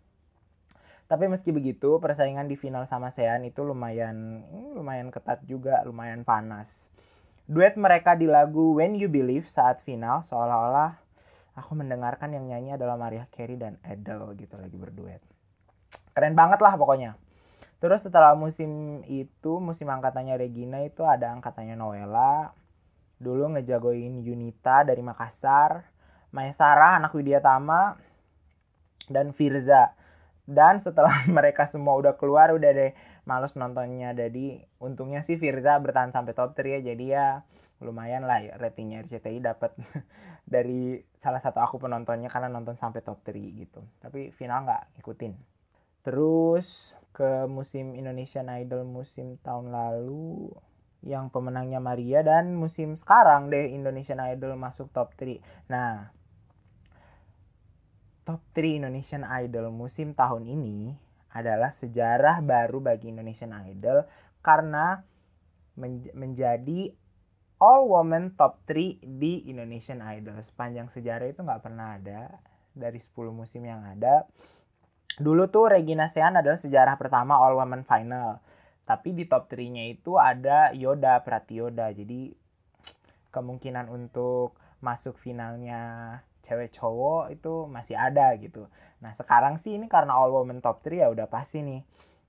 [1.13, 6.25] tapi meski begitu persaingan di final sama Sean itu lumayan hmm, lumayan ketat juga lumayan
[6.25, 6.89] panas.
[7.45, 10.97] Duet mereka di lagu When You Believe saat final seolah-olah
[11.53, 15.21] aku mendengarkan yang nyanyi adalah Maria Carey dan Adele gitu lagi berduet.
[16.17, 17.19] Keren banget lah pokoknya
[17.83, 22.55] terus setelah musim itu musim angkatannya Regina itu ada angkatannya Noella
[23.19, 25.93] dulu ngejagoin Yunita dari Makassar
[26.33, 27.93] Maesara, anak Widya Tama,
[29.05, 29.93] dan Firza.
[30.43, 32.91] Dan setelah mereka semua udah keluar, udah deh
[33.23, 34.11] males nontonnya.
[34.17, 36.81] Jadi untungnya sih Firza bertahan sampai top 3 ya.
[36.81, 37.45] Jadi ya
[37.85, 39.75] lumayan lah ya ratingnya RCTI dapat
[40.53, 43.85] dari salah satu aku penontonnya karena nonton sampai top 3 gitu.
[44.01, 45.37] Tapi final nggak ikutin.
[46.01, 50.49] Terus ke musim Indonesian Idol musim tahun lalu
[51.03, 55.37] yang pemenangnya Maria dan musim sekarang deh Indonesian Idol masuk top 3.
[55.69, 56.09] Nah,
[58.25, 60.95] top 3 Indonesian Idol musim tahun ini
[61.35, 64.07] adalah sejarah baru bagi Indonesian Idol
[64.39, 65.03] karena
[65.75, 66.93] men menjadi
[67.59, 70.39] all woman top 3 di Indonesian Idol.
[70.45, 72.41] Sepanjang sejarah itu nggak pernah ada
[72.73, 74.25] dari 10 musim yang ada.
[75.21, 78.41] Dulu tuh Regina Sean adalah sejarah pertama all woman final.
[78.83, 81.93] Tapi di top 3-nya itu ada Yoda Pratioda.
[81.93, 82.33] Jadi
[83.29, 88.67] kemungkinan untuk masuk finalnya cewek cowok itu masih ada gitu.
[88.99, 91.81] Nah sekarang sih ini karena all women top 3 ya udah pasti nih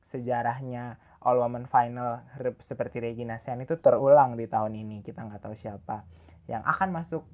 [0.07, 2.23] sejarahnya all women final
[2.63, 5.03] seperti Regina Sen itu terulang di tahun ini.
[5.03, 6.07] Kita nggak tahu siapa
[6.47, 7.27] yang akan masuk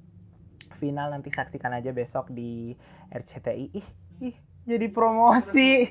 [0.81, 2.73] final nanti saksikan aja besok di
[3.13, 3.67] RCTI.
[3.77, 3.89] Ih,
[4.25, 4.37] ih
[4.71, 5.91] jadi promosi.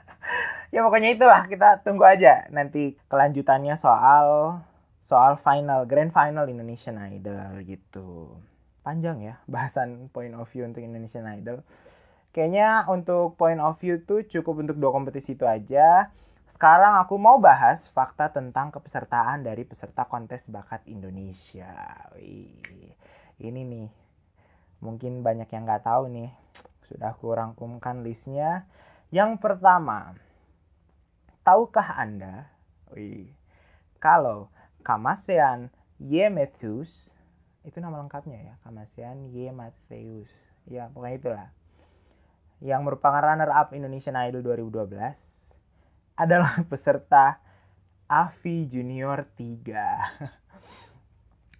[0.74, 4.58] ya pokoknya itulah kita tunggu aja nanti kelanjutannya soal
[5.04, 8.40] soal final grand final Indonesian Idol gitu
[8.82, 11.64] panjang ya bahasan point of view untuk Indonesian Idol.
[12.34, 16.10] Kayaknya untuk point of view tuh cukup untuk dua kompetisi itu aja.
[16.50, 21.94] Sekarang aku mau bahas fakta tentang kepesertaan dari peserta kontes bakat Indonesia.
[22.18, 22.90] Wih,
[23.38, 23.88] ini nih,
[24.82, 26.30] mungkin banyak yang nggak tahu nih.
[26.88, 28.68] Sudah aku rangkumkan listnya.
[29.14, 30.18] Yang pertama,
[31.46, 32.50] tahukah Anda,
[32.92, 33.30] wih,
[34.02, 34.52] kalau
[34.84, 37.08] Kamasean Yemetus
[37.64, 40.28] itu nama lengkapnya ya Kamasian Y Mateus
[40.68, 41.48] ya pokoknya itulah.
[42.60, 44.92] Yang merupakan runner up Indonesian Idol 2012
[46.20, 47.40] adalah peserta
[48.04, 50.44] Avi Junior 3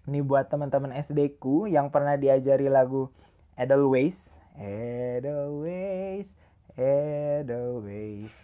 [0.05, 3.09] ini buat teman-teman SD ku yang pernah diajari lagu
[3.57, 6.31] Edelweiss Edelweiss
[6.75, 8.35] Edelweiss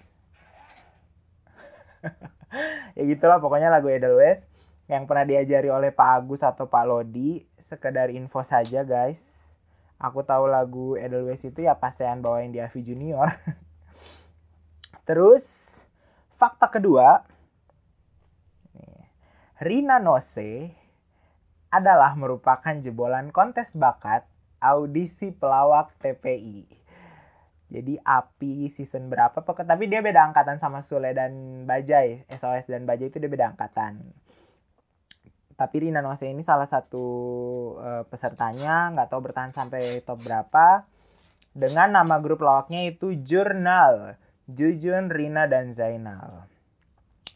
[2.97, 4.43] ya gitulah pokoknya lagu Edelweiss
[4.91, 9.23] yang pernah diajari oleh Pak Agus atau Pak Lodi sekedar info saja guys.
[10.01, 13.31] Aku tahu lagu Edelweiss itu ya pas saya bawain di Avi Junior.
[15.07, 15.77] Terus
[16.35, 17.23] fakta kedua,
[19.61, 20.73] Rina Nose
[21.71, 24.25] adalah merupakan jebolan kontes bakat
[24.61, 26.69] audisi pelawak TPI.
[27.71, 32.29] Jadi Api season berapa pokoknya tapi dia beda angkatan sama Sule dan Bajai.
[32.29, 34.13] SOS dan Bajai itu dia beda angkatan
[35.61, 37.05] tapi Rina Nose ini salah satu
[37.77, 40.89] uh, pesertanya nggak tahu bertahan sampai top berapa
[41.53, 44.17] dengan nama grup lawaknya itu Jurnal
[44.49, 46.49] Jujun Rina dan Zainal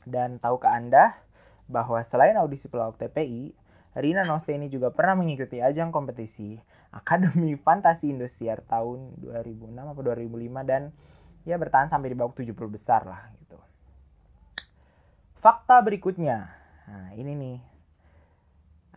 [0.09, 1.21] dan tahu ke anda
[1.69, 3.53] bahwa selain audisi pelawak TPI
[3.93, 6.57] Rina Nose ini juga pernah mengikuti ajang kompetisi
[6.95, 10.95] Akademi Fantasi Indosiar tahun 2006 atau 2005 dan
[11.43, 13.59] ya bertahan sampai di bawah 70 besar lah gitu.
[15.43, 16.49] Fakta berikutnya.
[16.87, 17.57] Nah, ini nih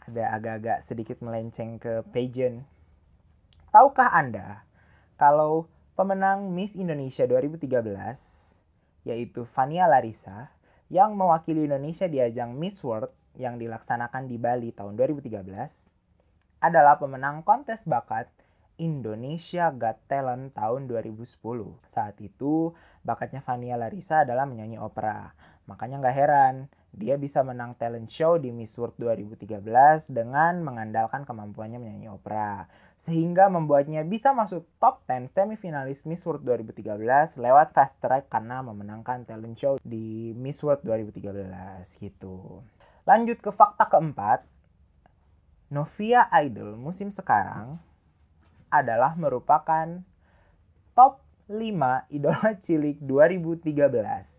[0.08, 2.64] ada agak-agak sedikit melenceng ke pageant.
[3.74, 4.64] Tahukah Anda
[5.20, 7.82] kalau pemenang Miss Indonesia 2013
[9.04, 10.54] yaitu Fania Larissa
[10.88, 15.97] yang mewakili Indonesia di ajang Miss World yang dilaksanakan di Bali tahun 2013
[16.58, 18.30] adalah pemenang kontes bakat
[18.78, 21.26] Indonesia Got Talent tahun 2010.
[21.90, 25.34] Saat itu, bakatnya Fania Larissa adalah menyanyi opera.
[25.66, 31.78] Makanya nggak heran dia bisa menang talent show di Miss World 2013 dengan mengandalkan kemampuannya
[31.78, 32.66] menyanyi opera.
[33.04, 39.22] Sehingga membuatnya bisa masuk top 10 semifinalis Miss World 2013 lewat fast track karena memenangkan
[39.28, 42.64] talent show di Miss World 2013 gitu.
[43.06, 44.44] Lanjut ke fakta keempat,
[45.68, 47.76] Novia Idol musim sekarang
[48.72, 50.00] adalah merupakan
[50.96, 54.38] top 5 idola cilik 2013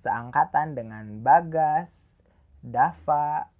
[0.00, 1.90] seangkatan dengan Bagas,
[2.60, 3.50] Dava,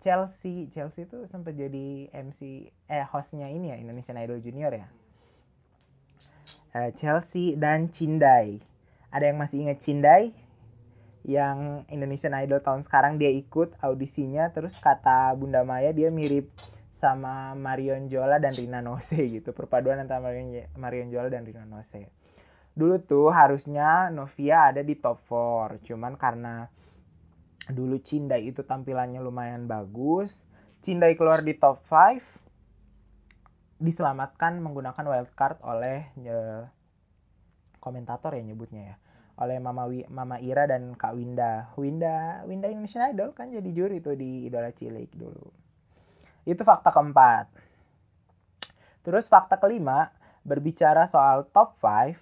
[0.00, 0.70] Chelsea.
[0.70, 4.88] Chelsea itu sempat jadi MC eh hostnya ini ya Indonesian Idol Junior ya.
[6.76, 8.60] Uh, Chelsea dan Cindai.
[9.08, 10.36] Ada yang masih ingat Cindai?
[11.26, 16.54] Yang Indonesian Idol tahun sekarang dia ikut audisinya terus kata Bunda Maya dia mirip
[16.94, 19.50] sama Marion Jola dan Rina Nose gitu.
[19.50, 22.06] Perpaduan antara Marion, Marion Jola dan Rina Nose
[22.76, 26.68] dulu tuh harusnya Novia ada di top 4 cuman karena
[27.72, 30.44] dulu Cindai itu tampilannya lumayan bagus
[30.84, 36.68] Cindai keluar di top 5 diselamatkan menggunakan wildcard oleh ya,
[37.80, 38.96] komentator ya nyebutnya ya
[39.36, 41.72] oleh Mama Wi, Mama Ira dan Kak Winda.
[41.76, 45.46] Winda Winda Indonesian Idol kan jadi juri tuh di Idola Cilik dulu.
[46.48, 47.46] Itu fakta keempat.
[49.04, 50.10] Terus fakta kelima
[50.46, 52.16] berbicara soal top 5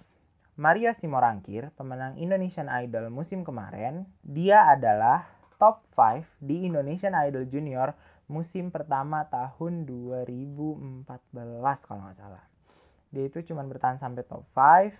[0.55, 5.27] Maria Simorangkir, pemenang Indonesian Idol musim kemarin, dia adalah
[5.59, 7.91] top 5 di Indonesian Idol Junior
[8.31, 11.35] musim pertama tahun 2014
[11.85, 12.43] kalau nggak salah.
[13.11, 14.95] Dia itu cuma bertahan sampai top 5,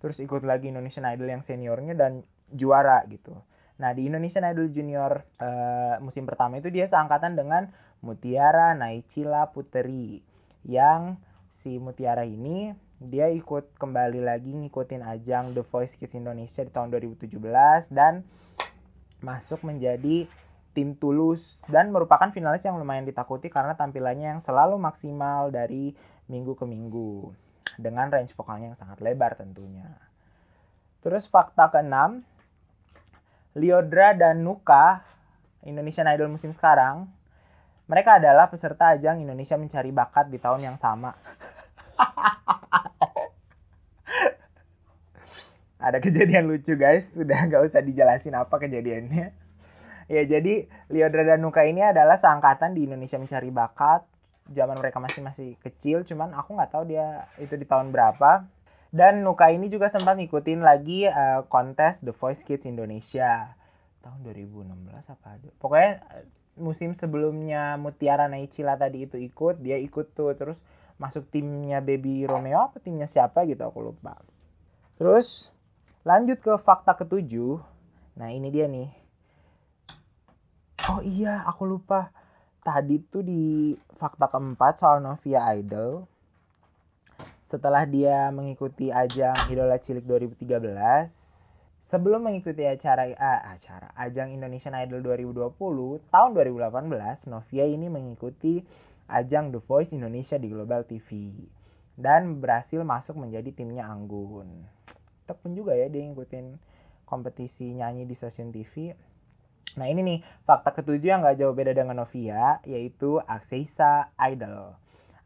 [0.00, 3.34] terus ikut lagi Indonesian Idol yang seniornya dan juara gitu.
[3.76, 7.68] Nah di Indonesian Idol Junior uh, musim pertama itu dia seangkatan dengan
[8.00, 10.20] Mutiara Naicila Puteri
[10.64, 11.20] yang
[11.52, 16.88] si Mutiara ini dia ikut kembali lagi ngikutin ajang The Voice Kids Indonesia di tahun
[16.96, 17.36] 2017
[17.92, 18.24] dan
[19.20, 20.24] masuk menjadi
[20.72, 25.92] tim Tulus dan merupakan finalis yang lumayan ditakuti karena tampilannya yang selalu maksimal dari
[26.28, 27.32] minggu ke minggu
[27.76, 29.86] dengan range vokalnya yang sangat lebar tentunya.
[31.04, 32.24] Terus fakta keenam,
[33.56, 35.00] Liodra dan Nuka
[35.64, 37.08] Indonesian Idol musim sekarang
[37.86, 41.14] mereka adalah peserta ajang Indonesia Mencari Bakat di tahun yang sama.
[45.86, 49.30] ada kejadian lucu guys sudah nggak usah dijelasin apa kejadiannya
[50.10, 54.02] ya jadi Liodra dan Nuka ini adalah seangkatan di Indonesia Mencari Bakat
[54.52, 58.46] zaman mereka masih masih kecil cuman aku nggak tahu dia itu di tahun berapa
[58.94, 63.54] dan Nuka ini juga sempat ngikutin lagi uh, kontes The Voice Kids Indonesia
[64.04, 70.14] tahun 2016 apa ada pokoknya eh, musim sebelumnya Mutiara Naicila tadi itu ikut dia ikut
[70.14, 70.58] tuh terus
[70.96, 74.16] masuk timnya Baby Romeo apa timnya siapa gitu aku lupa
[74.96, 75.50] terus
[76.06, 77.58] Lanjut ke fakta ketujuh.
[78.14, 78.86] Nah ini dia nih.
[80.86, 82.14] Oh iya aku lupa.
[82.66, 86.02] Tadi tuh di fakta keempat soal Novia Idol.
[87.46, 90.66] Setelah dia mengikuti ajang Idola Cilik 2013.
[91.86, 98.58] Sebelum mengikuti acara ah, acara ajang Indonesian Idol 2020 tahun 2018, Novia ini mengikuti
[99.06, 101.30] ajang The Voice Indonesia di Global TV
[101.94, 104.66] dan berhasil masuk menjadi timnya Anggun
[105.34, 106.54] pun juga ya dia ngikutin
[107.02, 108.94] kompetisi nyanyi di stasiun TV.
[109.76, 114.72] Nah ini nih fakta ketujuh yang gak jauh beda dengan Novia yaitu Akseisa Idol.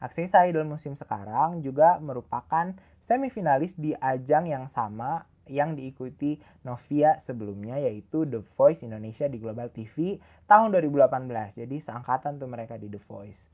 [0.02, 2.74] Akseisa Idol musim sekarang juga merupakan
[3.06, 9.70] semifinalis di ajang yang sama yang diikuti Novia sebelumnya yaitu The Voice Indonesia di Global
[9.70, 11.58] TV tahun 2018.
[11.58, 13.46] Jadi seangkatan tuh mereka di The Voice.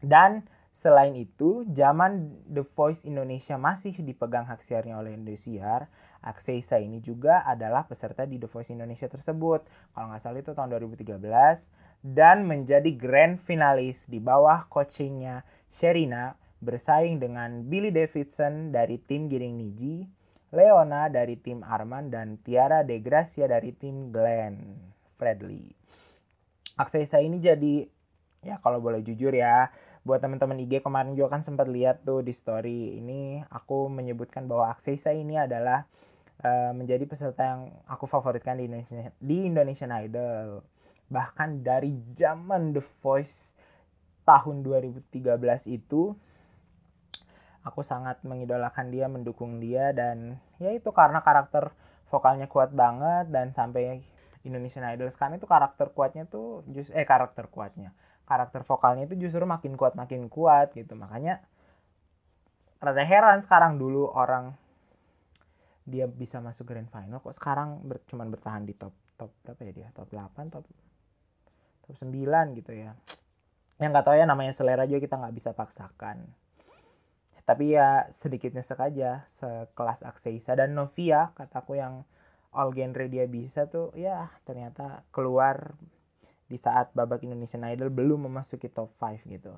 [0.00, 0.42] Dan
[0.80, 7.40] Selain itu, zaman The Voice Indonesia masih dipegang hak siarnya oleh Indosiar, Akseisa ini juga
[7.48, 9.64] adalah peserta di The Voice Indonesia tersebut.
[9.96, 11.16] Kalau nggak salah itu tahun 2013
[12.04, 19.56] dan menjadi grand finalis di bawah coachingnya Sherina bersaing dengan Billy Davidson dari tim Giring
[19.56, 20.04] Niji,
[20.52, 24.76] Leona dari tim Arman dan Tiara De Gracia dari tim Glenn
[25.16, 25.72] Fredly.
[26.76, 27.84] Akseisa ini jadi
[28.44, 29.68] ya kalau boleh jujur ya
[30.00, 34.72] buat teman-teman IG kemarin juga kan sempat lihat tuh di story ini aku menyebutkan bahwa
[34.72, 35.84] Akseisa ini adalah
[36.42, 40.64] uh, menjadi peserta yang aku favoritkan di Indonesia di Indonesian Idol.
[41.10, 43.52] Bahkan dari zaman The Voice
[44.24, 45.36] tahun 2013
[45.70, 46.14] itu
[47.60, 51.74] aku sangat mengidolakan dia mendukung dia dan ya itu karena karakter
[52.08, 54.00] vokalnya kuat banget dan sampai
[54.46, 57.92] Indonesian Idol sekarang itu karakter kuatnya tuh just eh karakter kuatnya
[58.30, 60.94] karakter vokalnya itu justru makin kuat makin kuat gitu.
[60.94, 61.42] Makanya
[62.78, 64.54] rada heran sekarang dulu orang
[65.84, 69.72] dia bisa masuk grand final kok sekarang ber, cuman bertahan di top top berapa ya
[69.72, 70.64] dia top 8 top
[71.88, 72.92] top 9 gitu ya
[73.80, 76.28] yang nggak tahu ya namanya selera juga kita nggak bisa paksakan
[77.48, 82.06] tapi ya sedikitnya sekaja sekelas Akseisa dan Novia kataku yang
[82.54, 85.74] all genre dia bisa tuh ya ternyata keluar
[86.50, 89.54] di saat babak Indonesian Idol belum memasuki top 5 gitu.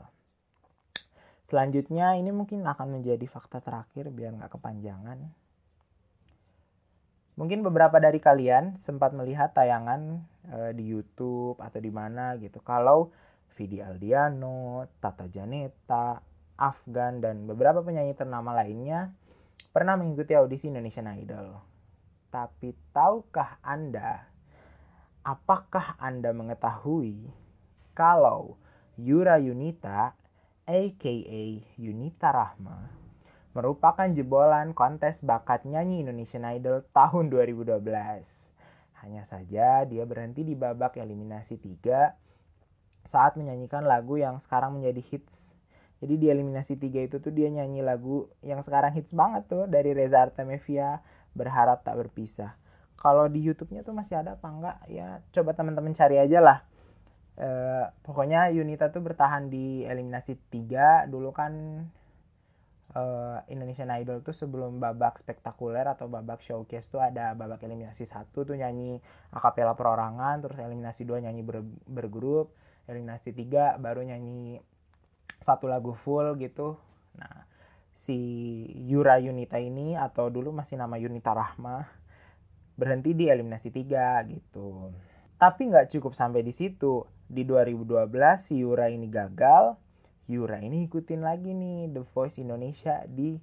[1.49, 5.19] Selanjutnya ini mungkin akan menjadi fakta terakhir biar nggak kepanjangan.
[7.43, 12.63] Mungkin beberapa dari kalian sempat melihat tayangan e, di YouTube atau di mana gitu.
[12.63, 13.11] Kalau
[13.59, 16.23] Vidi Aldiano, Tata Janeta,
[16.55, 19.11] Afgan dan beberapa penyanyi ternama lainnya
[19.75, 21.59] pernah mengikuti audisi Indonesian Idol.
[22.31, 24.31] Tapi tahukah Anda
[25.27, 27.27] apakah Anda mengetahui
[27.99, 28.55] kalau
[28.95, 30.15] Yura Yunita
[30.63, 31.15] aka
[31.75, 33.02] Yunita Rahma
[33.53, 37.85] merupakan jebolan kontes bakat nyanyi Indonesian Idol tahun 2012.
[39.05, 42.17] Hanya saja dia berhenti di babak eliminasi 3
[43.05, 45.53] saat menyanyikan lagu yang sekarang menjadi hits.
[46.03, 49.95] Jadi di eliminasi 3 itu tuh dia nyanyi lagu yang sekarang hits banget tuh dari
[49.95, 51.05] Reza Artamevia,
[51.37, 52.59] Berharap Tak Berpisah.
[52.99, 54.77] Kalau di YouTube-nya tuh masih ada apa enggak?
[54.87, 56.59] Ya coba teman-teman cari aja lah.
[57.35, 57.49] E,
[58.07, 61.53] pokoknya Yunita tuh bertahan di eliminasi 3 dulu kan
[62.97, 68.45] uh, Indonesian Idol tuh sebelum babak spektakuler atau babak showcase tuh ada babak eliminasi satu
[68.45, 69.01] tuh nyanyi
[69.33, 72.53] akapela perorangan terus eliminasi dua nyanyi ber, bergrup
[72.89, 74.59] eliminasi tiga baru nyanyi
[75.43, 76.79] satu lagu full gitu.
[77.19, 77.49] Nah
[77.93, 78.19] si
[78.89, 81.87] Yura Yunita ini atau dulu masih nama Yunita Rahma
[82.75, 84.91] berhenti di eliminasi tiga gitu.
[85.39, 87.07] Tapi nggak cukup sampai di situ.
[87.33, 89.81] Di 2012 si Yura ini gagal
[90.33, 93.37] Yura ini ikutin lagi nih The Voice Indonesia di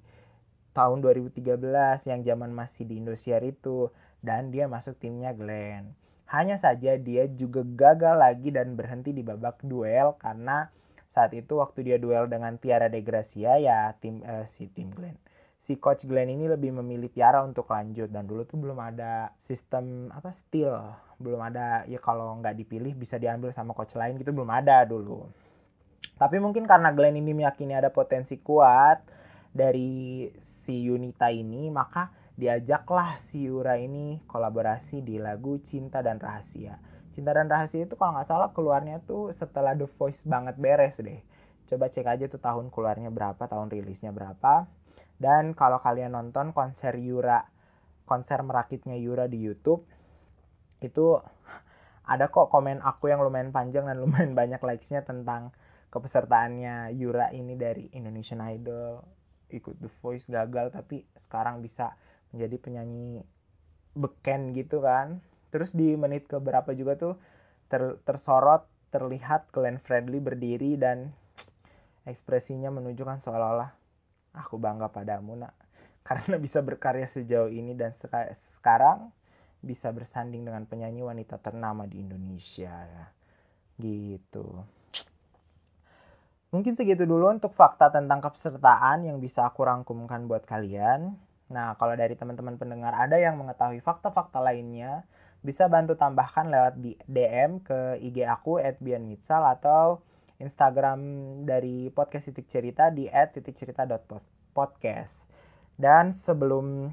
[0.74, 1.58] tahun 2013
[2.06, 3.90] yang zaman masih di Indosiar itu
[4.22, 5.94] dan dia masuk timnya Glenn.
[6.30, 10.70] Hanya saja dia juga gagal lagi dan berhenti di babak duel karena
[11.10, 15.18] saat itu waktu dia duel dengan Tiara De Gracia ya tim uh, si tim Glenn.
[15.58, 20.08] Si coach Glenn ini lebih memilih Tiara untuk lanjut dan dulu tuh belum ada sistem
[20.14, 20.78] apa steal,
[21.18, 25.26] belum ada ya kalau nggak dipilih bisa diambil sama coach lain gitu belum ada dulu.
[26.20, 29.00] Tapi mungkin karena Glenn ini meyakini ada potensi kuat
[29.56, 36.76] dari si Yunita ini, maka diajaklah si Yura ini kolaborasi di lagu Cinta dan Rahasia.
[37.16, 41.24] Cinta dan Rahasia itu kalau nggak salah keluarnya tuh setelah The Voice banget beres deh.
[41.72, 44.68] Coba cek aja tuh tahun keluarnya berapa, tahun rilisnya berapa.
[45.16, 47.48] Dan kalau kalian nonton konser Yura,
[48.04, 49.88] konser merakitnya Yura di YouTube,
[50.84, 51.16] itu
[52.04, 55.54] ada kok komen aku yang lumayan panjang dan lumayan banyak likes-nya tentang
[55.90, 59.02] kepesertaannya Yura ini dari Indonesian Idol
[59.50, 61.98] ikut The Voice gagal tapi sekarang bisa
[62.30, 63.26] menjadi penyanyi
[63.98, 65.18] beken gitu kan.
[65.50, 67.18] Terus di menit ke berapa juga tuh
[67.66, 71.10] ter tersorot terlihat Glenn Fredly berdiri dan
[72.06, 73.70] ekspresinya menunjukkan seolah-olah
[74.38, 75.54] aku bangga padamu nak.
[76.06, 79.10] Karena bisa berkarya sejauh ini dan seka sekarang
[79.60, 83.10] bisa bersanding dengan penyanyi wanita ternama di Indonesia.
[83.74, 84.78] Gitu
[86.50, 91.14] Mungkin segitu dulu untuk fakta tentang kepesertaan yang bisa aku rangkumkan buat kalian.
[91.50, 95.02] Nah, kalau dari teman-teman pendengar ada yang mengetahui fakta-fakta lainnya,
[95.46, 96.74] bisa bantu tambahkan lewat
[97.06, 100.02] DM ke IG aku @bianmitsal atau
[100.42, 100.98] Instagram
[101.46, 105.22] dari podcast titik cerita di @titikcerita.podcast.
[105.78, 106.90] Dan sebelum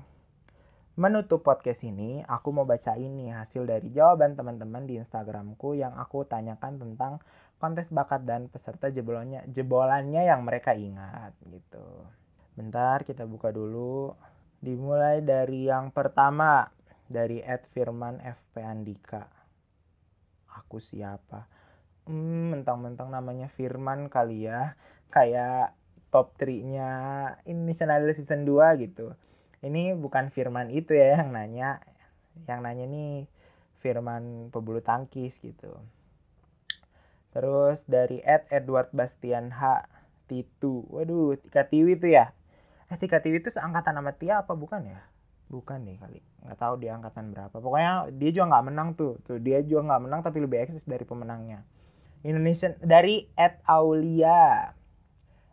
[0.98, 6.26] menutup podcast ini, aku mau baca ini hasil dari jawaban teman-teman di Instagramku yang aku
[6.26, 7.22] tanyakan tentang
[7.58, 11.86] kontes bakat dan peserta jebolannya jebolannya yang mereka ingat gitu.
[12.54, 14.14] Bentar kita buka dulu.
[14.58, 16.66] Dimulai dari yang pertama
[17.06, 19.26] dari Ed Firman FP Andika.
[20.58, 21.46] Aku siapa?
[22.10, 24.74] Hmm, mentang-mentang namanya Firman kali ya.
[25.14, 25.78] Kayak
[26.10, 26.90] top 3-nya
[27.46, 29.14] Indonesian Idol Season 2 gitu.
[29.62, 31.82] Ini bukan Firman itu ya yang nanya.
[32.50, 33.14] Yang nanya nih
[33.78, 35.78] Firman pebulu tangkis gitu.
[37.38, 39.86] Terus dari Ed Edward Bastian H.
[40.26, 40.90] Titu.
[40.90, 42.34] Waduh, Tika Tiwi itu ya.
[42.90, 45.06] Eh, Tika Tiwi itu seangkatan sama Tia apa bukan ya?
[45.46, 46.26] Bukan deh kali.
[46.42, 47.54] Nggak tahu dia angkatan berapa.
[47.54, 49.22] Pokoknya dia juga nggak menang tuh.
[49.30, 51.62] Tuh dia juga nggak menang tapi lebih eksis dari pemenangnya.
[52.26, 54.74] Indonesian dari Ed Aulia.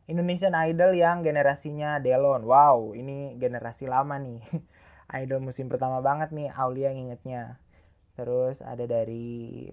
[0.09, 2.49] Indonesian Idol yang generasinya Delon.
[2.49, 4.41] Wow, ini generasi lama nih.
[5.21, 7.61] Idol musim pertama banget nih Aulia ngingetnya.
[8.17, 9.69] Terus ada dari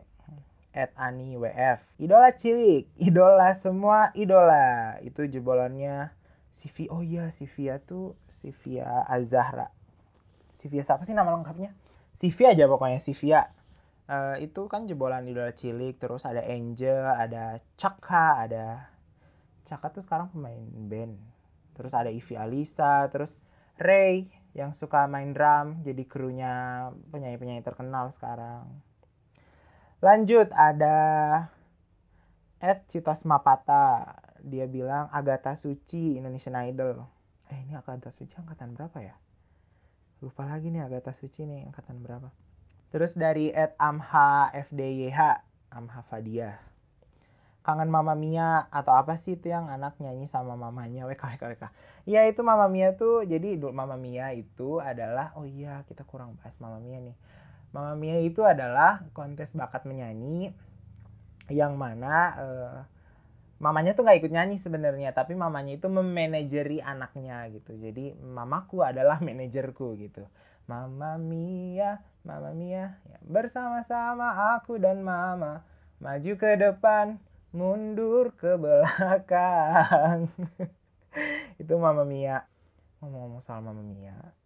[0.71, 1.83] at Ani WF.
[1.99, 4.97] Idola cilik, idola semua idola.
[5.03, 6.11] Itu jebolannya
[6.59, 6.87] Sivia.
[6.91, 9.69] Oh iya, Sivia tuh Sivia Azahra.
[10.55, 11.75] Sivia siapa sih nama lengkapnya?
[12.19, 13.49] Sivia aja pokoknya Sivia.
[14.11, 18.91] uh, itu kan jebolan idola cilik terus ada Angel ada Chaka ada
[19.71, 20.59] Chaka tuh sekarang pemain
[20.91, 21.15] band
[21.79, 23.31] terus ada Ivy Alisa terus
[23.79, 26.53] Ray yang suka main drum jadi krunya
[27.09, 28.67] penyanyi-penyanyi terkenal sekarang
[30.01, 30.97] lanjut ada
[32.57, 37.05] Ed Citos Mapata dia bilang Agatha Suci Indonesian Idol.
[37.53, 39.13] Eh ini Agatha Suci angkatan berapa ya?
[40.25, 42.33] Lupa lagi nih Agatha Suci nih angkatan berapa.
[42.89, 45.19] Terus dari Ed Amha FDYH
[45.69, 46.57] Amha Fadia.
[47.61, 51.05] Kangen Mama Mia atau apa sih itu yang anak nyanyi sama mamanya?
[51.05, 51.63] WK WK WK
[52.09, 56.57] ya itu Mama Mia tuh jadi Mama Mia itu adalah oh iya kita kurang bahas
[56.57, 57.13] Mama Mia nih
[57.71, 60.51] Mama Mia itu adalah kontes bakat menyanyi
[61.47, 62.77] yang mana uh,
[63.63, 67.75] mamanya tuh nggak ikut nyanyi sebenarnya tapi mamanya itu memanajeri anaknya gitu.
[67.79, 70.27] Jadi mamaku adalah manajerku gitu.
[70.67, 75.63] Mama Mia Mama Mia ya, bersama-sama aku dan mama.
[76.03, 77.17] Maju ke depan
[77.55, 80.29] mundur ke belakang.
[81.61, 82.45] Itu Mama Mia.
[83.01, 84.40] Ngomong-ngomong soal Mama Mia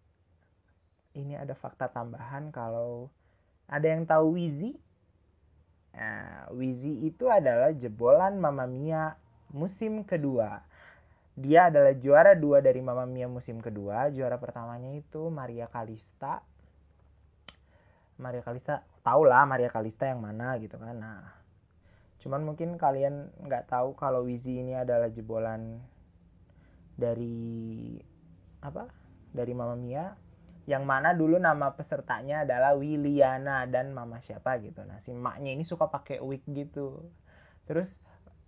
[1.15, 3.09] ini ada fakta tambahan kalau
[3.65, 4.75] ada yang tahu Wizi?
[5.95, 9.15] Nah, Wizi itu adalah jebolan Mama Mia
[9.55, 10.61] musim kedua.
[11.35, 14.11] Dia adalah juara dua dari Mama Mia musim kedua.
[14.11, 16.43] Juara pertamanya itu Maria Kalista
[18.15, 20.95] Maria Kalista tau lah Maria Kalista yang mana gitu kan.
[20.95, 21.45] Nah
[22.25, 25.77] Cuman mungkin kalian nggak tahu kalau Wizi ini adalah jebolan
[26.97, 27.93] dari
[28.65, 28.89] apa?
[29.29, 30.17] Dari Mama Mia
[30.65, 34.81] yang mana dulu nama pesertanya adalah Williana dan Mama siapa gitu.
[34.81, 37.05] Nah, si maknya ini suka pakai wig gitu.
[37.69, 37.93] Terus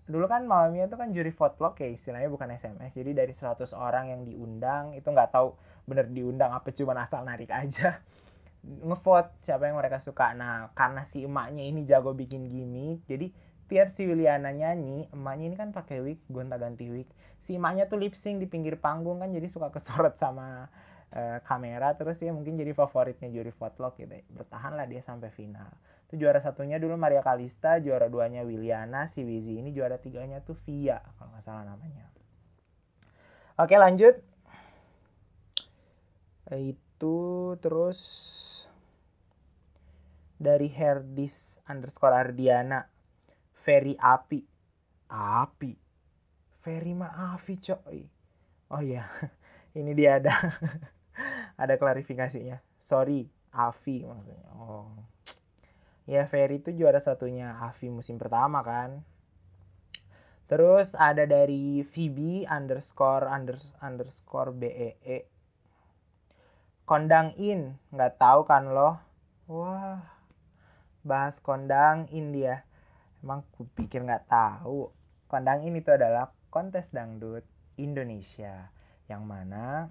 [0.09, 2.97] dulu kan Mama Mia itu kan juri vote ya istilahnya bukan SMS.
[2.97, 5.53] Jadi dari 100 orang yang diundang itu nggak tahu
[5.85, 8.01] bener diundang apa cuma asal narik aja
[8.65, 10.33] ngevote siapa yang mereka suka.
[10.33, 13.29] Nah, karena si emaknya ini jago bikin gimmick, jadi
[13.67, 17.07] tiap si Wiliana nyanyi emaknya ini kan pakai wig gonta ganti wig
[17.43, 20.71] si emaknya tuh lip sync di pinggir panggung kan jadi suka kesorot sama
[21.13, 25.69] uh, kamera terus ya mungkin jadi favoritnya juri votlog gitu bertahan lah dia sampai final
[26.07, 30.55] itu juara satunya dulu Maria Kalista juara duanya Wiliana si Wizi ini juara tiganya tuh
[30.63, 32.07] Via kalau nggak salah namanya
[33.59, 34.15] oke lanjut
[36.55, 37.15] itu
[37.59, 37.99] terus
[40.37, 42.87] dari Herdis underscore Ardiana
[43.67, 44.39] Ferry Api.
[45.11, 45.75] Api.
[46.63, 48.07] Ferry mah Api coy.
[48.71, 49.11] Oh iya,
[49.79, 50.31] ini dia ada
[51.61, 52.61] ada klarifikasinya.
[52.85, 54.49] Sorry, Avi maksudnya.
[54.55, 54.91] Oh.
[56.07, 59.03] Ya Ferry itu juara satunya Avi musim pertama kan.
[60.47, 64.95] Terus ada dari Phoebe underscore unders, underscore BEE.
[65.03, 65.19] E.
[66.87, 68.95] Kondang in, nggak tahu kan loh.
[69.51, 69.99] Wah,
[71.07, 72.67] bahas kondang in dia
[73.23, 74.91] emang kupikir nggak tahu
[75.31, 77.47] kondang ini tuh adalah kontes dangdut
[77.79, 78.71] Indonesia
[79.07, 79.87] yang mana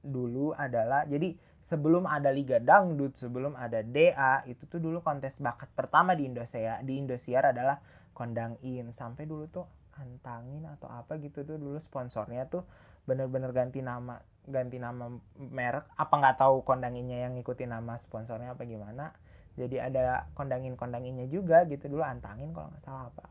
[0.00, 1.34] dulu adalah jadi
[1.64, 6.80] sebelum ada Liga Dangdut, sebelum ada DA, itu tuh dulu kontes bakat pertama di Indosiar,
[6.86, 7.78] di Indosiar adalah
[8.16, 8.90] Kondang In.
[8.96, 9.66] Sampai dulu tuh
[9.98, 12.62] Antangin atau apa gitu tuh dulu sponsornya tuh
[13.02, 15.90] bener-bener ganti nama, ganti nama merek.
[15.98, 19.10] Apa nggak tahu Kondanginnya yang ngikutin nama sponsornya apa gimana?
[19.58, 23.26] jadi ada kondangin kondanginnya juga gitu dulu antangin kalau nggak salah apa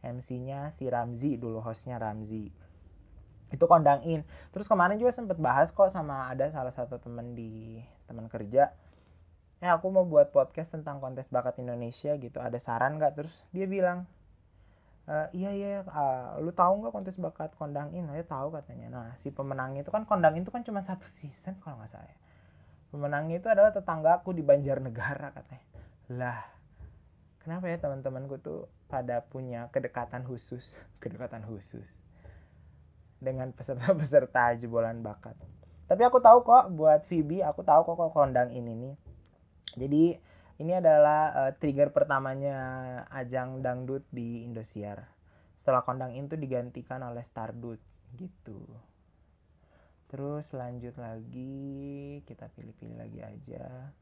[0.00, 2.48] MC-nya si Ramzi dulu hostnya Ramzi
[3.48, 8.28] itu kondangin terus kemarin juga sempet bahas kok sama ada salah satu temen di teman
[8.28, 8.72] kerja.
[9.58, 12.38] Ya aku mau buat podcast tentang kontes bakat Indonesia gitu.
[12.38, 13.18] Ada saran nggak?
[13.18, 14.06] Terus dia bilang
[15.10, 18.86] e, iya iya uh, lu tahu nggak kontes bakat kondangin saya tahu katanya.
[18.92, 22.18] Nah si pemenangnya itu kan kondangin itu kan cuma satu season kalau nggak salah ya.
[22.88, 25.66] Pemenangnya itu adalah tetanggaku di Banjarnegara katanya.
[26.14, 26.40] Lah
[27.42, 30.62] kenapa ya teman-temanku tuh pada punya kedekatan khusus?
[31.02, 31.97] Kedekatan khusus
[33.18, 35.34] dengan peserta-peserta jebolan bakat.
[35.88, 38.94] Tapi aku tahu kok buat Vibi aku tahu kok kok kondang ini nih.
[39.78, 40.04] Jadi
[40.58, 42.58] ini adalah uh, trigger pertamanya
[43.14, 45.06] ajang dangdut di Indosiar.
[45.62, 47.78] Setelah kondang itu digantikan oleh Stardut
[48.18, 48.66] gitu.
[50.08, 53.92] Terus lanjut lagi kita pilih-pilih lagi aja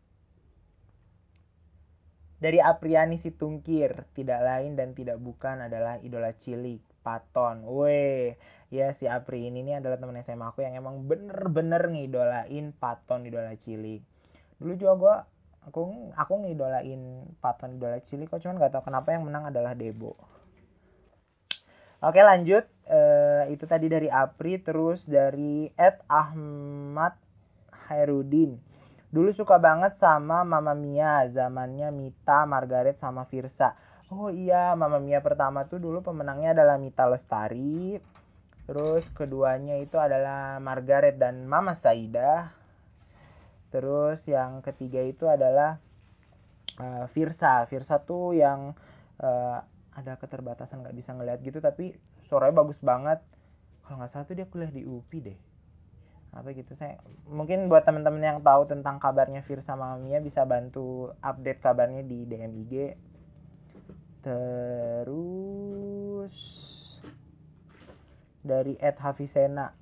[2.37, 7.65] dari Apriani si Tungkir tidak lain dan tidak bukan adalah idola cilik Paton.
[7.65, 8.37] Weh
[8.71, 13.55] ya si Apri ini nih adalah teman SMA aku yang emang bener-bener ngidolain Paton idola
[13.55, 14.03] cilik
[14.57, 15.17] dulu juga gue
[15.71, 15.81] aku
[16.19, 17.03] aku ngidolain
[17.39, 20.15] Paton idola cilik kok cuman gak tau kenapa yang menang adalah Debo.
[22.05, 22.69] Oke lanjut.
[22.87, 27.19] Uh, itu tadi dari Apri terus dari Ed Ahmad
[27.91, 28.63] Hairudin
[29.07, 33.79] Dulu suka banget sama Mama Mia, zamannya Mita, Margaret, sama Virsa.
[34.11, 38.03] Oh iya, Mama Mia pertama tuh dulu pemenangnya adalah Mita Lestari.
[38.67, 42.51] Terus keduanya itu adalah Margaret dan Mama Saida.
[43.71, 45.79] Terus yang ketiga itu adalah
[46.83, 47.63] uh, Virsa.
[47.71, 48.75] Virsa tuh yang
[49.23, 49.59] uh,
[49.95, 51.95] ada keterbatasan nggak bisa ngeliat gitu tapi
[52.27, 53.23] suaranya bagus banget.
[53.87, 55.39] Kalau nggak salah tuh dia kuliah di UPI deh
[56.33, 56.99] apa gitu saya
[57.29, 62.27] mungkin buat teman-teman yang tahu tentang kabarnya Fir sama Mia bisa bantu update kabarnya di
[62.29, 62.75] DM IG
[64.27, 65.47] terus
[68.47, 69.75] dari Ed Hafisena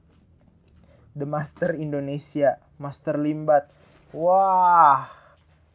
[1.14, 3.70] The Master Indonesia Master Limbat.
[4.10, 5.06] Wah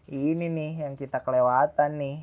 [0.10, 2.20] ini nih yang kita kelewatan nih.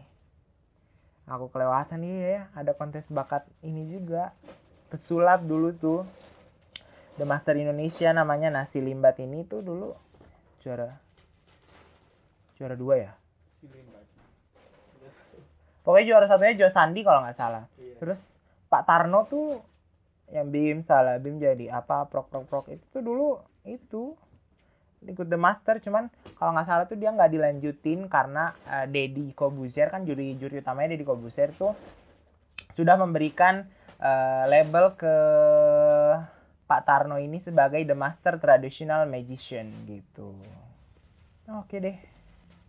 [1.26, 4.36] Aku kelewatan nih ya ada kontes bakat ini juga.
[4.92, 6.01] Pesulap dulu tuh
[7.16, 9.96] The Master Indonesia namanya Nasi Limbat ini tuh dulu
[10.60, 11.00] juara
[12.56, 13.12] juara dua ya?
[15.80, 17.64] Pokoknya juara satunya Jo Sandi kalau nggak salah.
[17.78, 17.94] Iya.
[18.02, 18.20] terus
[18.66, 19.62] Pak Tarno tuh
[20.34, 24.18] yang Bim salah Bim jadi apa prok prok prok itu tuh dulu itu
[25.06, 29.86] ikut The Master cuman kalau nggak salah tuh dia nggak dilanjutin karena uh, Deddy Kobuzer
[29.86, 31.78] kan juri juri utamanya Deddy Kobuzer tuh
[32.74, 33.70] sudah memberikan
[34.02, 35.14] uh, label ke
[36.66, 40.34] Pak Tarno ini sebagai the master traditional magician gitu.
[41.46, 41.96] Oke deh.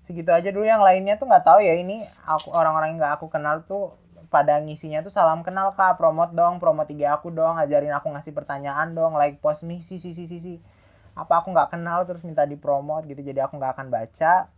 [0.06, 3.28] Segitu aja dulu yang lainnya tuh nggak tahu ya ini aku orang-orang yang nggak aku
[3.28, 7.96] kenal tuh pada ngisinya tuh salam kenal kak, promote dong, promote IG aku dong, ajarin
[7.96, 10.56] aku ngasih pertanyaan dong, like post nih, si si si si si.
[11.16, 14.52] Apa aku nggak kenal terus minta dipromot gitu, jadi aku nggak akan baca.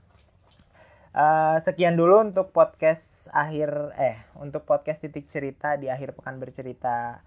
[1.10, 7.22] Uh, sekian dulu untuk podcast akhir eh untuk podcast titik cerita di akhir pekan bercerita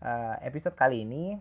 [0.00, 1.36] uh, episode kali ini.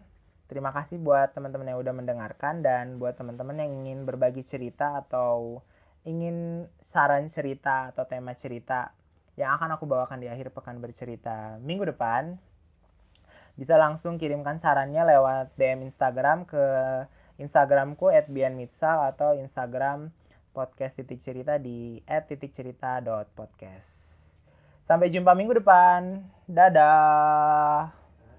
[0.45, 5.65] Terima kasih buat teman-teman yang udah mendengarkan dan buat teman-teman yang ingin berbagi cerita atau
[6.05, 8.93] ingin saran cerita atau tema cerita
[9.35, 12.37] yang akan aku bawakan di akhir pekan bercerita minggu depan
[13.55, 16.63] bisa langsung kirimkan sarannya lewat DM Instagram ke
[17.39, 20.11] Instagramku @bianmitsal atau Instagram
[20.51, 23.91] podcast titik cerita di @titikcerita.podcast.
[24.83, 26.23] Sampai jumpa minggu depan.
[26.47, 28.04] Dadah.